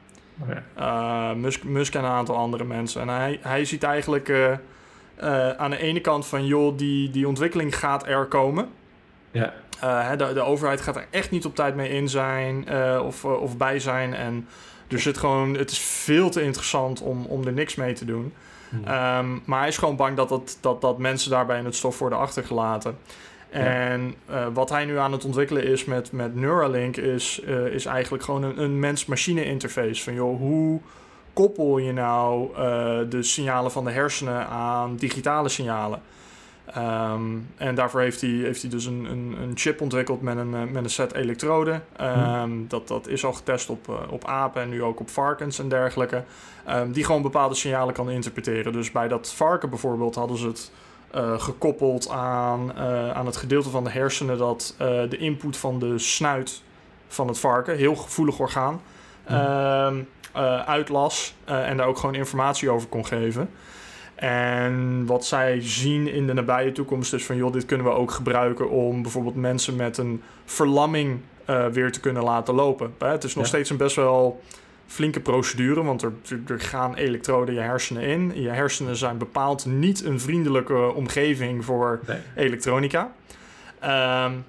Uh, 0.78 1.32
Musk, 1.32 1.64
Musk 1.64 1.94
en 1.94 2.04
een 2.04 2.10
aantal 2.10 2.36
andere 2.36 2.64
mensen. 2.64 3.00
En 3.00 3.08
hij, 3.08 3.38
hij 3.42 3.64
ziet 3.64 3.82
eigenlijk 3.82 4.28
uh, 4.28 4.50
uh, 5.22 5.50
aan 5.50 5.70
de 5.70 5.78
ene 5.78 6.00
kant 6.00 6.26
van... 6.26 6.46
joh, 6.46 6.78
die, 6.78 7.10
die 7.10 7.28
ontwikkeling 7.28 7.78
gaat 7.78 8.06
er 8.06 8.24
komen. 8.24 8.68
Ja. 9.30 9.52
de, 10.16 10.32
de 10.34 10.40
overheid 10.40 10.80
gaat 10.80 10.96
er 10.96 11.06
echt 11.10 11.30
niet 11.30 11.44
op 11.44 11.54
tijd 11.54 11.74
mee 11.74 11.88
in 11.88 12.08
zijn 12.08 12.68
of, 13.00 13.24
of 13.24 13.56
bij 13.56 13.78
zijn. 13.78 14.14
En 14.14 14.48
er 14.88 15.00
zit 15.00 15.18
gewoon... 15.18 15.54
Het 15.54 15.70
is 15.70 15.78
veel 15.78 16.30
te 16.30 16.42
interessant 16.42 17.00
om, 17.00 17.24
om 17.24 17.46
er 17.46 17.52
niks 17.52 17.74
mee 17.74 17.92
te 17.92 18.04
doen. 18.04 18.32
Hmm. 18.68 18.78
Um, 18.78 19.42
maar 19.44 19.58
hij 19.58 19.68
is 19.68 19.78
gewoon 19.78 19.96
bang 19.96 20.16
dat, 20.16 20.28
dat, 20.28 20.58
dat, 20.60 20.80
dat 20.80 20.98
mensen 20.98 21.30
daarbij 21.30 21.58
in 21.58 21.64
het 21.64 21.74
stof 21.74 21.98
worden 21.98 22.18
achtergelaten. 22.18 22.98
En 23.62 24.14
uh, 24.30 24.46
wat 24.52 24.70
hij 24.70 24.84
nu 24.84 24.98
aan 24.98 25.12
het 25.12 25.24
ontwikkelen 25.24 25.64
is 25.64 25.84
met, 25.84 26.12
met 26.12 26.34
Neuralink, 26.34 26.96
is, 26.96 27.40
uh, 27.44 27.66
is 27.66 27.86
eigenlijk 27.86 28.24
gewoon 28.24 28.42
een, 28.42 28.62
een 28.62 28.80
mens-machine 28.80 29.44
interface. 29.44 30.02
Van 30.02 30.14
joh, 30.14 30.38
hoe 30.38 30.80
koppel 31.32 31.78
je 31.78 31.92
nou 31.92 32.50
uh, 32.50 32.58
de 33.08 33.22
signalen 33.22 33.70
van 33.70 33.84
de 33.84 33.90
hersenen 33.90 34.46
aan 34.46 34.96
digitale 34.96 35.48
signalen? 35.48 36.00
Um, 36.76 37.48
en 37.56 37.74
daarvoor 37.74 38.00
heeft 38.00 38.20
hij, 38.20 38.30
heeft 38.30 38.60
hij 38.60 38.70
dus 38.70 38.86
een, 38.86 39.04
een, 39.10 39.36
een 39.42 39.52
chip 39.54 39.80
ontwikkeld 39.80 40.22
met 40.22 40.36
een, 40.36 40.50
met 40.50 40.84
een 40.84 40.90
set 40.90 41.14
elektroden. 41.14 41.84
Um, 42.00 42.64
dat, 42.68 42.88
dat 42.88 43.08
is 43.08 43.24
al 43.24 43.32
getest 43.32 43.70
op, 43.70 44.08
op 44.10 44.24
apen 44.24 44.62
en 44.62 44.68
nu 44.68 44.82
ook 44.82 45.00
op 45.00 45.10
varkens 45.10 45.58
en 45.58 45.68
dergelijke. 45.68 46.22
Um, 46.70 46.92
die 46.92 47.04
gewoon 47.04 47.22
bepaalde 47.22 47.54
signalen 47.54 47.94
kan 47.94 48.10
interpreteren. 48.10 48.72
Dus 48.72 48.90
bij 48.90 49.08
dat 49.08 49.32
varken 49.32 49.70
bijvoorbeeld 49.70 50.14
hadden 50.14 50.36
ze 50.36 50.46
het 50.46 50.70
uh, 51.14 51.40
gekoppeld 51.40 52.08
aan, 52.08 52.72
uh, 52.76 53.10
aan 53.10 53.26
het 53.26 53.36
gedeelte 53.36 53.70
van 53.70 53.84
de 53.84 53.90
hersenen 53.90 54.38
dat 54.38 54.74
de 54.78 55.16
input 55.18 55.56
van 55.56 55.78
de 55.78 55.98
snuit 55.98 56.62
van 57.08 57.28
het 57.28 57.38
varken, 57.38 57.76
heel 57.76 57.96
gevoelig 57.96 58.38
orgaan, 58.38 58.80
uitlas 60.66 61.34
en 61.44 61.76
daar 61.76 61.86
ook 61.86 61.98
gewoon 61.98 62.14
informatie 62.14 62.70
over 62.70 62.88
kon 62.88 63.06
geven. 63.06 63.50
En 64.14 65.06
wat 65.06 65.24
zij 65.24 65.60
zien 65.60 66.12
in 66.12 66.26
de 66.26 66.32
nabije 66.32 66.72
toekomst 66.72 67.14
is 67.14 67.26
van... 67.26 67.36
joh, 67.36 67.52
dit 67.52 67.66
kunnen 67.66 67.86
we 67.86 67.92
ook 67.92 68.10
gebruiken 68.10 68.70
om 68.70 69.02
bijvoorbeeld 69.02 69.34
mensen 69.34 69.76
met 69.76 69.98
een 69.98 70.22
verlamming 70.44 71.20
weer 71.72 71.92
te 71.92 72.00
kunnen 72.00 72.22
laten 72.22 72.54
lopen. 72.54 72.94
Het 72.98 73.24
is 73.24 73.34
nog 73.34 73.44
ja. 73.44 73.48
steeds 73.48 73.70
een 73.70 73.76
best 73.76 73.96
wel 73.96 74.40
flinke 74.86 75.20
procedure, 75.20 75.82
want 75.82 76.02
er, 76.02 76.12
er 76.46 76.60
gaan 76.60 76.94
elektroden 76.94 77.54
je 77.54 77.60
hersenen 77.60 78.02
in. 78.02 78.42
Je 78.42 78.48
hersenen 78.48 78.96
zijn 78.96 79.18
bepaald 79.18 79.66
niet 79.66 80.04
een 80.04 80.20
vriendelijke 80.20 80.92
omgeving 80.94 81.64
voor 81.64 82.00
nee. 82.06 82.18
elektronica. 82.34 83.12
Um, 83.84 84.44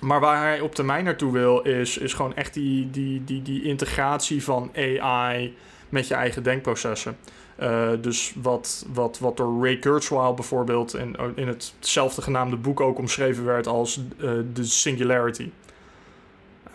maar 0.00 0.20
waar 0.20 0.42
hij 0.42 0.60
op 0.60 0.74
termijn 0.74 1.04
naartoe 1.04 1.32
wil, 1.32 1.60
is, 1.60 1.98
is 1.98 2.14
gewoon 2.14 2.34
echt 2.34 2.54
die, 2.54 2.90
die, 2.90 3.24
die, 3.24 3.42
die 3.42 3.62
integratie 3.62 4.44
van 4.44 4.70
AI 4.76 5.56
met 5.88 6.08
je 6.08 6.14
eigen 6.14 6.42
denkprocessen. 6.42 7.16
Uh, 7.60 7.88
dus 8.00 8.34
wat, 8.42 8.86
wat, 8.92 9.18
wat 9.18 9.36
door 9.36 9.64
Ray 9.64 9.78
Kurzweil 9.78 10.34
bijvoorbeeld 10.34 10.94
in, 10.94 11.16
in 11.34 11.48
hetzelfde 11.48 12.22
genaamde 12.22 12.56
boek 12.56 12.80
ook 12.80 12.98
omschreven 12.98 13.44
werd 13.44 13.66
als 13.66 14.00
uh, 14.18 14.30
de 14.52 14.64
singularity. 14.64 15.50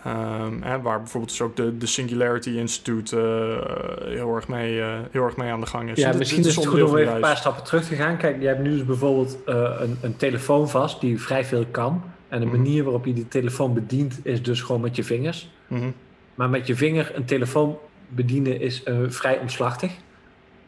Um, 0.06 0.62
hè, 0.62 0.80
waar 0.80 0.98
bijvoorbeeld 0.98 1.30
dus 1.30 1.40
ook 1.40 1.56
de, 1.56 1.78
de 1.78 1.86
Singularity 1.86 2.50
Institute 2.50 3.16
uh, 3.16 4.14
heel, 4.14 4.34
erg 4.34 4.48
mee, 4.48 4.82
heel 5.10 5.24
erg 5.24 5.36
mee 5.36 5.50
aan 5.50 5.60
de 5.60 5.66
gang 5.66 5.90
is. 5.90 5.98
Ja, 5.98 6.10
dit, 6.10 6.18
misschien 6.18 6.42
dit 6.42 6.50
is 6.50 6.56
het 6.56 6.66
goed 6.66 6.82
om 6.82 6.96
even 6.96 7.14
een 7.14 7.20
paar 7.20 7.36
stappen 7.36 7.64
terug 7.64 7.84
te 7.84 7.94
gaan. 7.94 8.16
Kijk, 8.16 8.40
je 8.40 8.46
hebt 8.46 8.62
nu 8.62 8.70
dus 8.70 8.84
bijvoorbeeld 8.84 9.38
een, 9.44 9.98
een 10.00 10.16
telefoon 10.16 10.68
vast 10.68 11.00
die 11.00 11.20
vrij 11.20 11.44
veel 11.44 11.64
kan. 11.70 12.02
En 12.28 12.40
de 12.40 12.46
mm 12.46 12.52
-hmm. 12.52 12.62
manier 12.62 12.82
waarop 12.84 13.04
je 13.04 13.12
die 13.12 13.28
telefoon 13.28 13.74
bedient 13.74 14.20
is 14.22 14.42
dus 14.42 14.60
gewoon 14.60 14.80
met 14.80 14.96
je 14.96 15.04
vingers. 15.04 15.50
Mm 15.66 15.78
-hmm. 15.78 15.94
Maar 16.34 16.50
met 16.50 16.66
je 16.66 16.76
vinger 16.76 17.12
een 17.14 17.24
telefoon 17.24 17.78
bedienen 18.08 18.60
is 18.60 18.82
vrij 19.08 19.38
omslachtig. 19.38 19.92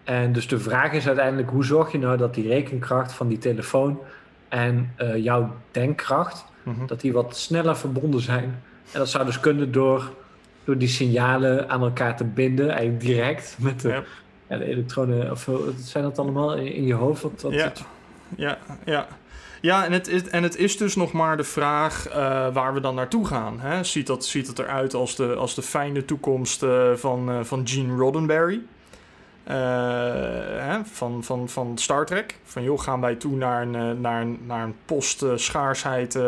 En 0.05 0.33
dus 0.33 0.49
de 0.49 0.59
vraag 0.59 0.92
is 0.92 1.07
uiteindelijk, 1.07 1.51
hoe 1.51 1.64
zorg 1.64 1.92
je 1.92 1.99
nou 1.99 2.16
dat 2.16 2.35
die 2.35 2.49
rekenkracht 2.49 3.12
van 3.12 3.29
die 3.29 3.38
telefoon 3.38 3.99
en 4.49 4.94
jouw 5.16 5.55
denkkracht, 5.70 6.44
Mhm. 6.66 6.75
mm 6.75 6.79
-hmm. 6.79 6.87
dat 6.87 7.01
die 7.01 7.12
wat 7.12 7.37
sneller 7.37 7.77
verbonden 7.77 8.20
zijn. 8.20 8.62
En 8.92 8.99
dat 8.99 9.09
zou 9.09 9.25
dus 9.25 9.40
kunnen 9.40 9.72
door, 9.72 10.12
door 10.64 10.79
die 10.79 10.88
signalen 10.88 11.68
aan 11.68 11.83
elkaar 11.83 12.16
te 12.16 12.25
binden, 12.25 12.70
eigenlijk 12.70 13.01
direct 13.01 13.57
met 13.59 13.81
de, 13.81 13.88
Ja. 13.88 14.03
ja, 14.46 14.59
de 14.59 14.64
elektronen. 14.64 15.31
Of 15.31 15.49
zijn 15.77 16.05
dat 16.05 16.18
allemaal 16.18 16.55
in, 16.55 16.72
in 16.72 16.85
je 16.85 16.94
hoofd? 16.94 17.22
Wat, 17.22 17.42
wat, 17.42 17.53
Ja, 17.53 17.72
ja, 18.37 18.59
ja. 18.85 19.07
Ja, 19.61 19.85
en 19.85 19.92
het, 19.92 20.09
is, 20.09 20.29
en 20.29 20.42
het 20.42 20.57
is 20.57 20.77
dus 20.77 20.96
nog 20.96 21.12
maar 21.12 21.37
de 21.37 21.44
vraag 21.44 22.09
uh, 22.09 22.14
waar 22.55 22.75
we 22.75 22.81
dan 22.81 22.94
naartoe 22.94 23.27
gaan. 23.27 23.61
Hè? 23.61 23.85
Ziet, 23.85 24.07
dat, 24.07 24.25
ziet 24.25 24.46
het 24.46 24.59
eruit 24.59 24.94
als 24.94 25.16
de, 25.16 25.35
als 25.35 25.55
de 25.55 25.62
fijne 25.62 26.05
toekomst 26.05 26.62
uh, 26.62 26.92
van, 26.94 27.31
uh, 27.31 27.38
van 27.42 27.68
Gene 27.68 27.96
Roddenberry? 27.96 28.61
Hè? 29.44 30.85
Van, 30.85 31.25
van, 31.25 31.49
van 31.49 31.79
Star 31.79 32.07
Trek. 32.07 32.38
Van 32.44 32.62
joh, 32.62 32.81
gaan 32.81 33.01
wij 33.01 33.14
toe 33.14 33.37
naar 33.37 33.62
een, 33.62 34.01
naar 34.01 34.20
een, 34.22 34.38
naar 34.46 34.64
een 34.64 34.75
post-schaarsheid 34.85 36.18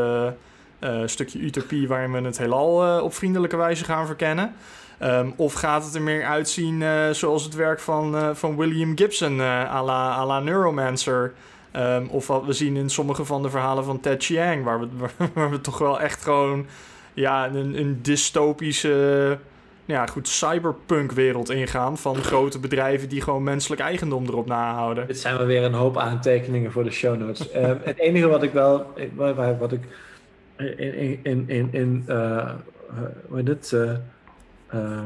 stukje 1.05 1.39
utopie 1.39 1.89
waarin 1.89 2.13
we 2.13 2.21
het 2.21 2.39
heelal 2.39 3.03
op 3.03 3.15
vriendelijke 3.15 3.57
wijze 3.57 3.85
gaan 3.85 4.07
verkennen? 4.07 4.55
Um, 5.03 5.33
of 5.37 5.53
gaat 5.53 5.85
het 5.85 5.95
er 5.95 6.03
meer 6.03 6.25
uitzien 6.25 6.85
zoals 7.13 7.45
het 7.45 7.55
werk 7.55 7.81
van, 7.81 8.37
van 8.37 8.57
William 8.57 8.97
Gibson 8.97 9.41
à 9.41 9.83
la, 10.25 10.41
Neuromancer? 10.41 11.33
Um, 11.77 12.09
of 12.09 12.27
wat 12.27 12.45
we 12.45 12.53
zien 12.53 12.77
in 12.77 12.91
sommige 12.91 13.25
van 13.25 13.43
de 13.43 13.51
verhalen 13.51 13.85
van 13.85 14.01
Ted 14.01 14.25
Chiang, 14.25 14.65
waar 14.65 14.81
we, 14.81 14.87
waar, 15.35 15.51
we 15.51 15.61
toch 15.61 15.79
wel 15.79 16.01
echt 16.01 16.23
gewoon 16.23 16.67
ja, 17.15 17.47
een, 17.47 17.79
een 17.79 17.99
dystopische, 18.03 19.39
ja, 19.85 20.07
goed, 20.07 20.29
cyberpunk-wereld 20.29 21.51
ingaan. 21.51 21.99
Van 21.99 22.17
grote 22.17 22.59
bedrijven 22.59 23.09
die 23.09 23.21
gewoon 23.21 23.43
menselijk 23.43 23.81
eigendom 23.81 24.27
erop 24.27 24.47
nahouden. 24.47 25.07
Dit 25.07 25.19
zijn 25.19 25.39
we 25.39 25.45
weer 25.45 25.63
een 25.63 25.75
hoop 25.75 25.99
aantekeningen 25.99 26.73
voor 26.73 26.85
de 26.85 26.91
show 26.91 27.19
notes. 27.19 27.55
uh, 27.55 27.73
het 27.83 27.99
enige 27.99 28.27
wat 28.27 28.43
ik 28.43 28.53
wel, 28.53 28.87
wat 29.59 29.73
ik 29.73 29.81
in, 30.59 31.19
in, 31.23 31.45
in, 31.47 31.69
in 31.73 32.05
uh, 32.09 32.51
hoe 33.29 33.37
heet 33.37 33.49
het? 33.49 33.73
Uh, 33.75 33.93
uh, 34.75 35.01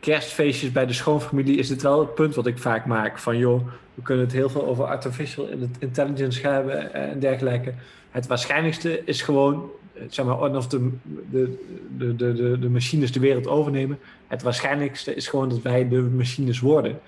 kerstfeestjes 0.00 0.72
bij 0.72 0.86
de 0.86 0.92
schoonfamilie 0.92 1.56
is 1.56 1.68
dit 1.68 1.82
wel 1.82 2.00
het 2.00 2.14
punt 2.14 2.34
wat 2.34 2.46
ik 2.46 2.58
vaak 2.58 2.86
maak. 2.86 3.18
Van 3.18 3.38
joh, 3.38 3.66
we 3.94 4.02
kunnen 4.02 4.24
het 4.24 4.34
heel 4.34 4.48
veel 4.48 4.66
over 4.66 4.84
artificial 4.84 5.48
intelligence 5.78 6.48
hebben 6.48 6.94
en 6.94 7.18
dergelijke. 7.18 7.74
Het 8.10 8.26
waarschijnlijkste 8.26 9.04
is 9.04 9.22
gewoon, 9.22 9.70
zeg 10.08 10.24
maar, 10.24 10.56
of 10.56 10.66
de, 10.66 10.90
de, 11.30 11.56
de, 11.96 12.16
de, 12.16 12.58
de 12.58 12.68
machines 12.68 13.12
de 13.12 13.20
wereld 13.20 13.46
overnemen. 13.46 13.98
Het 14.26 14.42
waarschijnlijkste 14.42 15.14
is 15.14 15.28
gewoon 15.28 15.48
dat 15.48 15.62
wij 15.62 15.88
de 15.88 16.00
machines 16.00 16.60
worden. 16.60 17.00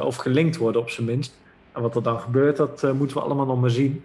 Of 0.00 0.16
gelinkt 0.16 0.56
worden 0.56 0.80
op 0.80 0.90
zijn 0.90 1.06
minst. 1.06 1.34
En 1.72 1.82
wat 1.82 1.96
er 1.96 2.02
dan 2.02 2.20
gebeurt, 2.20 2.56
dat 2.56 2.92
moeten 2.92 3.16
we 3.16 3.22
allemaal 3.22 3.46
nog 3.46 3.60
maar 3.60 3.70
zien. 3.70 4.04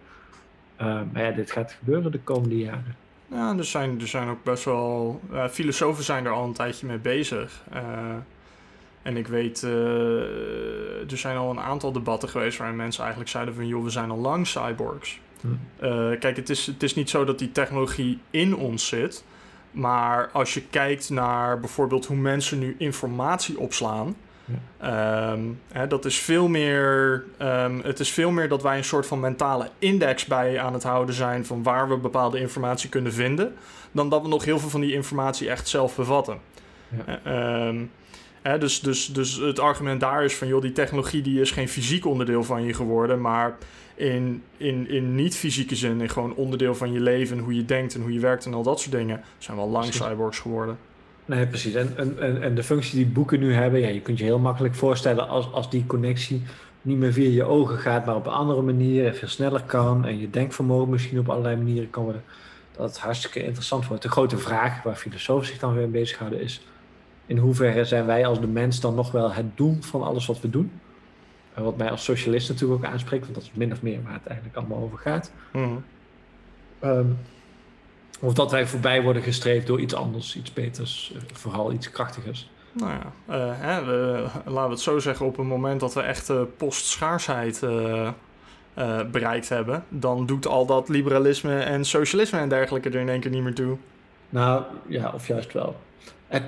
Uh, 0.81 1.01
maar 1.11 1.23
ja, 1.23 1.31
dit 1.31 1.51
gaat 1.51 1.71
gebeuren 1.71 2.11
de 2.11 2.19
komende 2.19 2.57
jaren. 2.57 2.95
Ja, 3.27 3.57
er 3.57 3.65
zijn, 3.65 4.01
er 4.01 4.07
zijn 4.07 4.29
ook 4.29 4.43
best 4.43 4.63
wel... 4.63 5.21
Uh, 5.31 5.47
filosofen 5.47 6.03
zijn 6.03 6.25
er 6.25 6.31
al 6.31 6.43
een 6.43 6.53
tijdje 6.53 6.87
mee 6.87 6.97
bezig. 6.97 7.63
Uh, 7.73 7.79
en 9.01 9.17
ik 9.17 9.27
weet... 9.27 9.61
Uh, 9.63 11.11
er 11.11 11.17
zijn 11.17 11.37
al 11.37 11.49
een 11.49 11.59
aantal 11.59 11.91
debatten 11.91 12.29
geweest... 12.29 12.57
waarin 12.57 12.75
mensen 12.75 13.01
eigenlijk 13.01 13.31
zeiden 13.31 13.55
van... 13.55 13.67
joh, 13.67 13.83
we 13.83 13.89
zijn 13.89 14.11
al 14.11 14.17
lang 14.17 14.47
cyborgs. 14.47 15.19
Hm. 15.41 16.19
kijk, 16.19 16.35
het 16.35 16.49
is, 16.49 16.65
het 16.65 16.83
is 16.83 16.95
niet 16.95 17.09
zo 17.09 17.25
dat 17.25 17.39
die 17.39 17.51
technologie 17.51 18.19
in 18.29 18.55
ons 18.55 18.87
zit... 18.87 19.23
maar 19.71 20.29
als 20.31 20.53
je 20.53 20.61
kijkt 20.61 21.09
naar 21.09 21.59
bijvoorbeeld... 21.59 22.05
hoe 22.05 22.17
mensen 22.17 22.59
nu 22.59 22.75
informatie 22.77 23.59
opslaan... 23.59 24.15
Ja. 24.45 25.31
Um, 25.31 25.59
hè, 25.71 25.87
dat 25.87 26.05
is 26.05 26.19
veel 26.19 26.47
meer, 26.47 27.23
um, 27.41 27.81
het 27.83 27.99
is 27.99 28.11
veel 28.11 28.31
meer 28.31 28.49
dat 28.49 28.61
wij 28.61 28.77
een 28.77 28.83
soort 28.83 29.07
van 29.07 29.19
mentale 29.19 29.69
index 29.79 30.25
bij 30.25 30.59
aan 30.59 30.73
het 30.73 30.83
houden 30.83 31.15
zijn 31.15 31.45
van 31.45 31.63
waar 31.63 31.89
we 31.89 31.97
bepaalde 31.97 32.39
informatie 32.39 32.89
kunnen 32.89 33.13
vinden, 33.13 33.53
dan 33.91 34.09
dat 34.09 34.21
we 34.21 34.27
nog 34.27 34.45
heel 34.45 34.59
veel 34.59 34.69
van 34.69 34.81
die 34.81 34.93
informatie 34.93 35.49
echt 35.49 35.67
zelf 35.67 35.95
bevatten. 35.95 36.37
Ja. 37.05 37.67
Um, 37.67 37.91
hè, 38.41 38.57
dus, 38.57 38.79
dus, 38.79 39.05
dus 39.05 39.35
het 39.35 39.59
argument 39.59 39.99
daar 39.99 40.23
is 40.23 40.35
van 40.35 40.47
joh, 40.47 40.61
die 40.61 40.71
technologie 40.71 41.21
die 41.21 41.41
is 41.41 41.51
geen 41.51 41.69
fysiek 41.69 42.05
onderdeel 42.05 42.43
van 42.43 42.63
je 42.63 42.73
geworden, 42.73 43.21
maar 43.21 43.57
in, 43.95 44.43
in, 44.57 44.89
in 44.89 45.15
niet-fysieke 45.15 45.75
zin, 45.75 46.01
in 46.01 46.09
gewoon 46.09 46.35
onderdeel 46.35 46.75
van 46.75 46.91
je 46.91 46.99
leven, 46.99 47.39
hoe 47.39 47.55
je 47.55 47.65
denkt 47.65 47.95
en 47.95 48.01
hoe 48.01 48.13
je 48.13 48.19
werkt 48.19 48.45
en 48.45 48.53
al 48.53 48.63
dat 48.63 48.79
soort 48.79 48.91
dingen, 48.91 49.21
zijn 49.37 49.57
we 49.57 49.63
al 49.63 49.69
lang 49.69 49.93
cyborgs 49.93 50.39
geworden. 50.39 50.77
Nee, 51.25 51.47
precies. 51.47 51.73
En, 51.73 51.93
en, 51.97 52.41
en 52.41 52.55
de 52.55 52.63
functie 52.63 52.95
die 52.95 53.05
boeken 53.05 53.39
nu 53.39 53.53
hebben, 53.53 53.79
ja, 53.79 53.87
je 53.87 54.01
kunt 54.01 54.17
je 54.17 54.23
heel 54.23 54.39
makkelijk 54.39 54.75
voorstellen 54.75 55.27
als, 55.27 55.51
als 55.51 55.69
die 55.69 55.85
connectie 55.85 56.41
niet 56.81 56.97
meer 56.97 57.13
via 57.13 57.29
je 57.29 57.43
ogen 57.43 57.77
gaat, 57.77 58.05
maar 58.05 58.15
op 58.15 58.25
een 58.25 58.31
andere 58.31 58.61
manier 58.61 59.05
en 59.07 59.15
veel 59.15 59.27
sneller 59.27 59.61
kan 59.61 60.05
en 60.05 60.19
je 60.19 60.29
denkvermogen 60.29 60.89
misschien 60.89 61.19
op 61.19 61.29
allerlei 61.29 61.55
manieren 61.55 61.89
kan 61.89 62.03
worden, 62.03 62.23
dat 62.71 62.89
het 62.89 62.99
hartstikke 62.99 63.43
interessant 63.43 63.87
wordt. 63.87 64.03
De 64.03 64.09
grote 64.09 64.37
vraag 64.37 64.83
waar 64.83 64.95
filosofen 64.95 65.47
zich 65.47 65.59
dan 65.59 65.73
weer 65.73 65.81
mee 65.81 66.01
bezighouden 66.01 66.41
is, 66.41 66.65
in 67.25 67.37
hoeverre 67.37 67.85
zijn 67.85 68.05
wij 68.05 68.25
als 68.25 68.39
de 68.39 68.47
mens 68.47 68.79
dan 68.79 68.95
nog 68.95 69.11
wel 69.11 69.31
het 69.31 69.57
doel 69.57 69.77
van 69.79 70.03
alles 70.03 70.25
wat 70.25 70.41
we 70.41 70.49
doen? 70.49 70.71
Wat 71.53 71.77
mij 71.77 71.89
als 71.89 72.03
socialist 72.03 72.49
natuurlijk 72.49 72.85
ook 72.85 72.91
aanspreekt, 72.91 73.23
want 73.23 73.35
dat 73.35 73.43
is 73.43 73.51
min 73.53 73.71
of 73.71 73.81
meer 73.81 74.03
waar 74.03 74.13
het 74.13 74.25
eigenlijk 74.25 74.57
allemaal 74.57 74.81
over 74.83 74.97
gaat. 74.97 75.31
Mm. 75.51 75.83
Um, 76.83 77.17
of 78.19 78.33
dat 78.33 78.51
wij 78.51 78.67
voorbij 78.67 79.01
worden 79.01 79.21
gestreefd 79.21 79.67
door 79.67 79.79
iets 79.79 79.93
anders, 79.93 80.35
iets 80.35 80.53
beters, 80.53 81.13
vooral 81.33 81.71
iets 81.71 81.91
krachtigers. 81.91 82.49
Nou 82.73 82.91
ja, 82.91 83.35
uh, 83.35 83.51
hè, 83.55 83.85
we, 83.85 84.27
laten 84.45 84.63
we 84.63 84.69
het 84.69 84.79
zo 84.79 84.99
zeggen, 84.99 85.25
op 85.25 85.37
het 85.37 85.45
moment 85.45 85.79
dat 85.79 85.93
we 85.93 86.01
echt 86.01 86.29
uh, 86.29 86.41
postschaarsheid 86.57 87.61
uh, 87.63 88.09
bereikt 89.11 89.49
hebben, 89.49 89.83
dan 89.89 90.25
doet 90.25 90.47
al 90.47 90.65
dat 90.65 90.89
liberalisme 90.89 91.59
en 91.59 91.85
socialisme 91.85 92.39
en 92.39 92.49
dergelijke 92.49 92.89
er 92.89 92.99
in 92.99 93.09
één 93.09 93.19
keer 93.19 93.31
niet 93.31 93.43
meer 93.43 93.53
toe. 93.53 93.77
Nou 94.29 94.63
ja, 94.87 95.11
of 95.13 95.27
juist 95.27 95.53
wel. 95.53 95.75
Het, 96.27 96.43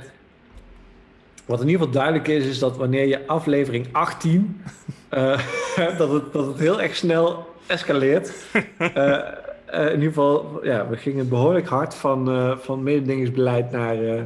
wat 1.45 1.61
in 1.61 1.67
ieder 1.67 1.79
geval 1.79 2.01
duidelijk 2.01 2.27
is, 2.27 2.45
is 2.45 2.59
dat 2.59 2.77
wanneer 2.77 3.07
je 3.07 3.27
aflevering 3.27 3.87
18, 3.91 4.61
dat, 5.97 6.11
het, 6.11 6.33
dat 6.33 6.45
het 6.47 6.59
heel 6.59 6.81
erg 6.81 6.95
snel 6.95 7.53
escaleert. 7.67 8.33
eh, 9.65 9.85
in 9.85 9.93
ieder 9.93 10.07
geval, 10.07 10.59
ja, 10.65 10.87
we 10.87 10.97
gingen 10.97 11.29
behoorlijk 11.29 11.67
hard 11.67 11.95
van, 11.95 12.29
eh, 12.29 12.57
van 12.57 12.83
mededingingsbeleid 12.83 13.71
naar, 13.71 14.03
eh, 14.03 14.23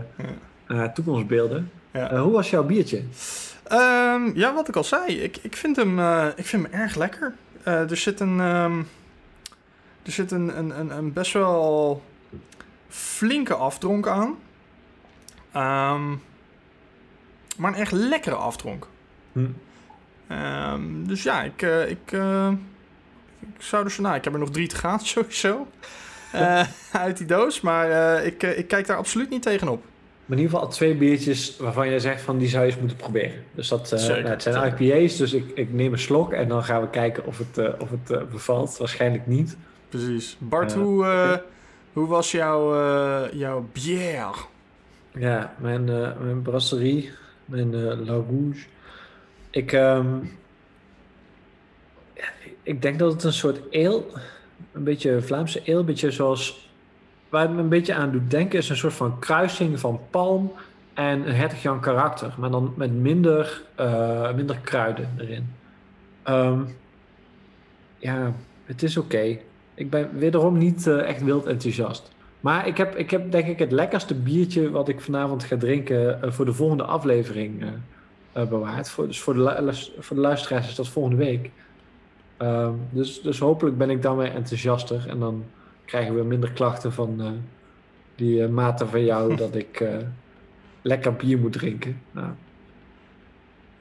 naar 0.68 0.94
toekomstbeelden. 0.94 1.72
Ja. 1.92 2.18
Hoe 2.18 2.32
was 2.32 2.50
jouw 2.50 2.64
biertje? 2.64 3.04
Ehm, 3.64 4.32
ja, 4.34 4.54
wat 4.54 4.68
ik 4.68 4.76
al 4.76 4.84
zei, 4.84 5.22
ik, 5.22 5.38
ik, 5.38 5.56
vind, 5.56 5.76
hem, 5.76 6.00
ik 6.36 6.46
vind 6.46 6.64
hem 6.64 6.82
erg 6.82 6.96
lekker. 6.96 7.34
Er 7.64 7.98
zit 7.98 8.20
een, 8.20 8.40
ehm, 8.40 8.80
er 10.04 10.12
zit 10.12 10.32
een, 10.32 10.58
een, 10.58 10.80
een, 10.80 10.98
een 10.98 11.14
best 11.14 11.34
wel 11.34 12.02
flinke 12.88 13.54
afdronk 13.54 14.08
aan. 14.08 14.38
Ehm, 15.52 16.10
maar 17.58 17.72
een 17.72 17.80
echt 17.80 17.92
lekkere 17.92 18.36
afdronk. 18.36 18.88
Hm. 19.32 19.48
Dus 21.06 21.24
ja, 21.24 21.44
ik, 21.44 21.62
ik, 21.88 22.18
ik 23.40 23.62
zou 23.62 23.84
dus... 23.84 23.98
Nou, 23.98 24.16
ik 24.16 24.24
heb 24.24 24.34
er 24.34 24.40
nog 24.40 24.52
drie 24.52 24.68
te 24.68 24.76
gaan 24.76 25.00
sowieso. 25.16 25.68
Eh, 26.32 26.66
uit 26.92 27.18
die 27.18 27.28
doos. 27.28 27.62
Maar 27.62 27.92
eh, 27.92 28.26
ik, 28.26 28.44
eh, 28.44 28.58
ik 28.58 28.68
kijk 28.68 28.88
daar 28.88 28.98
absoluut 28.98 29.30
niet 29.30 29.42
tegenop. 29.42 29.84
Maar 30.26 30.38
in 30.38 30.44
ieder 30.44 30.60
geval 30.60 30.74
twee 30.74 30.96
biertjes 30.96 31.58
waarvan 31.58 31.90
jij 31.90 32.00
zegt 32.00 32.22
van 32.22 32.38
die 32.38 32.48
zou 32.48 32.64
je 32.64 32.72
eens 32.72 32.80
moeten 32.80 32.98
proberen. 32.98 33.44
Dus 33.52 33.68
dat 33.68 33.88
Zeker, 33.88 34.22
nou, 34.22 34.30
het 34.30 34.44
zijn. 34.44 34.76
IPA's, 34.78 35.18
dus 35.18 35.34
ik, 35.34 35.52
ik 35.56 35.74
neem 35.74 35.94
een 35.94 36.00
slok 36.00 36.34
en 36.34 36.48
dan 36.48 36.64
gaan 36.64 36.82
we 36.82 36.90
kijken 36.90 37.26
of 37.26 37.38
het, 37.38 37.80
of 37.80 37.90
het 37.90 38.30
bevalt. 38.30 38.78
Waarschijnlijk 38.78 39.28
niet. 39.28 39.58
Precies. 39.90 40.38
Bart, 40.40 40.74
hoe, 40.74 41.42
hoe 41.94 42.08
was 42.08 42.32
jouw, 42.32 42.74
jouw 43.34 43.70
bière? 43.74 44.34
Ja, 45.14 45.54
mijn, 45.58 45.84
mijn 46.24 46.42
brasserie, 46.42 47.12
mijn 47.46 47.76
La 48.06 48.14
Rouge. 48.14 48.66
Ik, 49.50 49.72
ehm, 49.72 50.08
ik 52.70 52.82
denk 52.82 53.00
dat 53.00 53.12
het 53.12 53.24
een 53.24 53.34
soort 53.34 53.60
ale, 53.72 54.04
een 54.72 54.84
beetje 54.84 55.22
Vlaamse 55.22 55.62
ale, 55.68 55.78
een 55.78 55.86
beetje 55.86 56.12
zoals, 56.12 56.70
waar 57.30 57.42
het 57.42 57.52
me 57.52 57.62
een 57.62 57.70
beetje 57.70 57.94
aan 57.94 58.12
doet 58.12 58.32
denken, 58.32 58.60
is 58.60 58.70
een 58.70 58.78
soort 58.78 58.94
van 58.94 59.20
kruising 59.20 59.80
van 59.80 60.00
palm 60.10 60.52
en 60.94 61.28
een 61.28 61.36
hertog 61.36 61.62
Jan 61.62 61.80
karakter, 61.80 62.34
maar 62.38 62.50
dan 62.50 62.74
met 62.76 62.94
minder, 62.94 63.64
eh, 63.76 64.34
minder 64.34 64.58
kruiden 64.64 65.10
erin. 65.18 65.56
Ehm, 66.24 66.60
ja, 67.98 68.34
het 68.66 68.84
is 68.84 68.98
oké. 68.98 69.38
Ik 69.74 69.90
ben 69.90 70.10
wederom 70.18 70.58
niet 70.58 70.88
eh, 70.88 71.08
echt 71.08 71.24
wild 71.24 71.46
enthousiast. 71.46 72.12
Maar 72.40 72.68
ik 72.68 72.78
heb, 72.78 72.96
ik 72.96 73.12
heb 73.12 73.32
denk 73.32 73.48
ik 73.48 73.60
het 73.60 73.72
lekkerste 73.72 74.16
biertje 74.16 74.70
wat 74.70 74.90
ik 74.90 75.02
vanavond 75.02 75.44
ga 75.44 75.58
drinken 75.58 76.22
eh, 76.22 76.32
voor 76.32 76.46
de 76.46 76.54
volgende 76.54 76.84
aflevering 76.84 77.64
bewaard. 78.34 78.90
Voor, 78.90 79.08
dus 79.08 79.20
voor 79.20 79.34
de, 79.34 79.74
voor 80.00 80.16
de 80.16 80.22
luisteraars 80.22 80.68
is 80.68 80.76
dat 80.76 80.88
volgende 80.88 81.18
week. 81.18 81.50
Ehm, 82.40 82.74
dus, 82.90 83.22
dus 83.22 83.40
hopelijk 83.40 83.78
ben 83.78 83.90
ik 83.90 84.02
dan 84.02 84.18
weer 84.18 84.34
enthousiaster 84.34 85.08
en 85.08 85.20
dan 85.20 85.44
krijgen 85.86 86.16
we 86.16 86.24
minder 86.24 86.52
klachten 86.52 86.94
van 86.94 87.22
eh, 87.22 87.28
die 88.16 88.44
eh, 88.44 88.50
maten 88.50 88.90
van 88.90 89.06
jou 89.06 89.36
dat 89.44 89.56
ik 89.56 89.80
eh, 89.80 89.98
lekker 90.82 91.14
bier 91.14 91.38
moet 91.38 91.54
drinken. 91.54 92.02
Nou, 92.12 92.28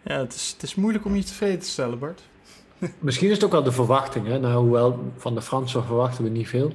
Ja, 0.03 0.19
het 0.19 0.35
is, 0.35 0.51
het 0.53 0.63
is 0.63 0.75
moeilijk 0.75 1.05
om 1.05 1.15
je 1.17 1.25
tevreden 1.25 1.59
te 1.59 1.67
stellen, 1.67 1.99
Bart. 1.99 2.23
Misschien 2.99 3.29
is 3.29 3.35
het 3.35 3.45
ook 3.45 3.53
wel 3.53 3.63
de 3.63 3.73
verwachting. 3.73 4.27
Hè? 4.27 4.39
Nou, 4.39 4.63
hoewel 4.63 5.13
van 5.17 5.35
de 5.35 5.43
Fransen 5.43 5.85
verwachten 5.85 6.25
we 6.25 6.31
niet 6.31 6.49
veel. 6.49 6.73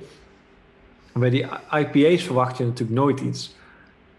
Bij 1.13 1.29
die 1.29 1.45
IPA's 1.71 2.23
verwacht 2.23 2.57
je 2.57 2.65
natuurlijk 2.65 2.99
nooit 2.99 3.19
iets. 3.19 3.55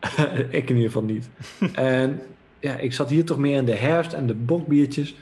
ik 0.51 0.69
in 0.69 0.77
ieder 0.77 0.91
geval 0.91 1.03
niet. 1.03 1.29
en 1.73 2.21
ja, 2.61 2.77
ik 2.77 2.93
zat 2.93 3.11
hier 3.11 3.25
toch 3.25 3.39
meer 3.39 3.57
in 3.57 3.65
de 3.65 3.75
herfst 3.75 4.13
en 4.13 4.27
de 4.27 4.35
bokbiertjes. 4.35 5.17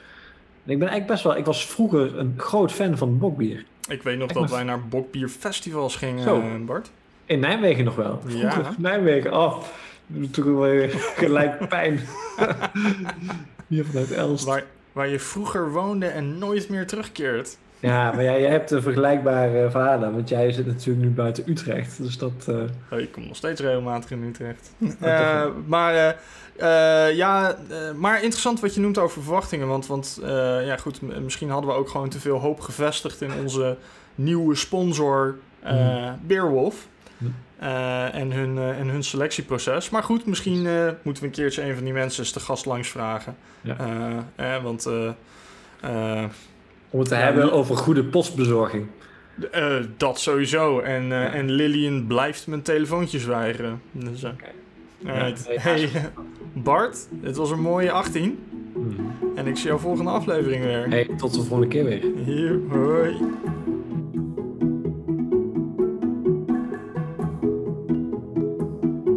En 0.64 0.70
ik 0.72 0.79
ben 0.79 0.88
eigenlijk 0.88 1.07
best 1.07 1.22
wel... 1.25 1.37
Ik 1.37 1.44
was 1.44 1.66
vroeger 1.66 2.18
een 2.18 2.35
groot 2.37 2.72
fan 2.72 2.96
van 2.96 3.18
bokbier. 3.18 3.64
Ik 3.88 4.03
weet 4.03 4.18
nog 4.18 4.33
dat 4.33 4.51
wij 4.51 4.62
naar 4.62 4.88
bokbierfestivals 4.88 5.96
gingen, 5.96 6.22
Zo. 6.22 6.40
eh, 6.40 6.64
Bart. 6.66 6.90
In 7.25 7.40
Nijmegen 7.40 7.85
nog 7.85 7.96
wel. 7.96 8.22
Ja. 8.27 8.51
Vroeger, 8.53 8.75
Nijmegen, 8.79 9.33
oh. 9.33 9.62
Wel 10.35 10.61
weer 10.61 10.88
gelijk 11.16 11.68
pijn. 11.68 12.01
hier 13.68 13.85
vanuit 13.85 14.12
Elst. 14.12 14.44
Waar, 14.44 14.64
waar 14.92 15.09
je 15.09 15.18
vroeger 15.18 15.72
woonde 15.72 16.07
en 16.07 16.38
nooit 16.38 16.68
meer 16.68 16.87
terugkeert. 16.87 17.59
Ja, 17.83 18.12
maar 18.12 18.23
jij, 18.23 18.40
jij 18.40 18.51
hebt 18.51 18.71
een 18.71 18.83
vergelijkbare 18.83 19.71
verhalen. 19.71 20.12
Want 20.14 20.29
jij 20.29 20.53
zit 20.53 20.66
natuurlijk 20.66 21.07
nu 21.07 21.11
buiten 21.12 21.45
Utrecht. 21.51 22.03
Dus 22.03 22.18
dat... 22.18 22.33
eh, 22.47 22.55
Oh, 22.92 22.99
ik 22.99 23.12
kom 23.12 23.27
nog 23.27 23.37
steeds 23.37 23.61
regelmatig 23.61 24.11
in 24.11 24.23
Utrecht. 24.23 24.73
Eh, 25.01 25.47
maar, 25.66 25.95
eh, 25.95 26.09
eh, 27.09 27.16
ja, 27.16 27.51
eh, 27.71 27.77
maar 27.97 28.14
interessant 28.23 28.61
wat 28.61 28.75
je 28.75 28.81
noemt 28.81 28.99
over 28.99 29.23
verwachtingen. 29.23 29.66
Want, 29.68 29.87
want 29.87 30.21
eh, 30.23 30.66
ja, 30.66 30.77
goed, 30.77 31.01
misschien 31.23 31.51
hadden 31.51 31.71
we 31.71 31.77
ook 31.77 31.88
gewoon 31.88 32.09
te 32.09 32.21
veel 32.21 32.38
hoop 32.38 32.61
gevestigd 32.61 33.21
in 33.21 33.31
onze 33.42 33.77
nieuwe 34.14 34.55
sponsor, 34.55 35.37
eh 35.62 35.73
Mhm. 35.73 36.12
Beerwolf. 36.23 36.87
Eh, 37.59 38.14
en, 38.14 38.33
hun, 38.33 38.59
eh, 38.59 38.79
en 38.79 38.88
hun 38.88 39.03
selectieproces. 39.03 39.90
Maar 39.90 40.03
goed, 40.03 40.27
misschien 40.27 40.66
eh, 40.66 40.88
moeten 41.03 41.23
we 41.23 41.29
een 41.29 41.35
keertje 41.35 41.62
een 41.62 41.75
van 41.75 41.85
die 41.85 41.92
mensen 41.92 42.23
eens 42.23 42.33
te 42.33 42.40
gast 42.40 42.66
langs 42.66 42.88
vragen. 42.88 43.37
Ja. 43.61 43.77
Eh, 44.37 44.55
eh, 44.57 44.62
want 44.62 44.87
eh, 44.87 45.09
eh, 45.81 46.25
Om 46.92 46.98
het 46.98 47.09
te 47.09 47.14
Ja, 47.14 47.20
hebben 47.20 47.52
over 47.52 47.76
goede 47.76 48.05
postbezorging. 48.05 48.87
eh, 49.50 49.76
dat 49.96 50.20
sowieso. 50.20 50.81
En, 50.81 51.02
eh, 51.02 51.09
Ja. 51.09 51.33
en 51.33 51.50
Lillian 51.50 52.07
blijft 52.07 52.46
mijn 52.46 52.62
telefoontjes 52.62 53.24
weigeren. 53.24 53.81
Dus, 53.92 54.22
eh, 54.22 54.31
alright. 55.07 55.46
Ja, 55.50 55.61
Hey, 55.61 55.88
Bart, 56.52 57.09
het 57.22 57.37
was 57.37 57.50
een 57.50 57.61
mooie 57.61 57.90
18. 57.92 58.38
En 59.35 59.46
ik 59.46 59.57
zie 59.57 59.66
jou 59.68 59.81
volgende 59.81 60.11
aflevering 60.11 60.64
weer. 60.64 60.88
Hey, 60.88 61.09
tot 61.16 61.35
de 61.35 61.40
volgende 61.42 61.66
keer 61.68 61.85
weer. 61.85 62.02
Hier, 62.24 62.59
hoi. 62.68 63.16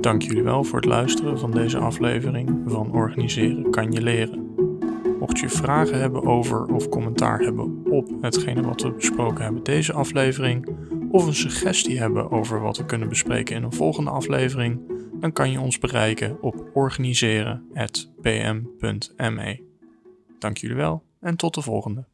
Dank 0.01 0.21
jullie 0.21 0.43
wel 0.43 0.63
voor 0.63 0.75
het 0.79 0.85
luisteren 0.87 1.39
van 1.39 1.51
deze 1.51 1.77
aflevering 1.77 2.61
van 2.65 2.91
Organiseren 2.93 3.69
kan 3.69 3.91
je 3.91 4.01
leren. 4.01 4.44
Mocht 5.25 5.39
je 5.39 5.49
vragen 5.49 5.99
hebben 5.99 6.23
over 6.23 6.65
of 6.65 6.89
commentaar 6.89 7.39
hebben 7.39 7.91
op 7.91 8.09
hetgene 8.21 8.61
wat 8.61 8.81
we 8.81 8.91
besproken 8.91 9.43
hebben 9.43 9.63
deze 9.63 9.93
aflevering, 9.93 10.67
of 11.11 11.25
een 11.25 11.35
suggestie 11.35 11.99
hebben 11.99 12.31
over 12.31 12.61
wat 12.61 12.77
we 12.77 12.85
kunnen 12.85 13.09
bespreken 13.09 13.55
in 13.55 13.63
een 13.63 13.73
volgende 13.73 14.09
aflevering, 14.09 14.79
dan 15.19 15.31
kan 15.31 15.51
je 15.51 15.59
ons 15.59 15.79
bereiken 15.79 16.41
op 16.41 16.69
organiseren.pm.me. 16.73 19.63
Dank 20.39 20.57
jullie 20.57 20.75
wel 20.75 21.03
en 21.19 21.35
tot 21.35 21.53
de 21.53 21.61
volgende. 21.61 22.05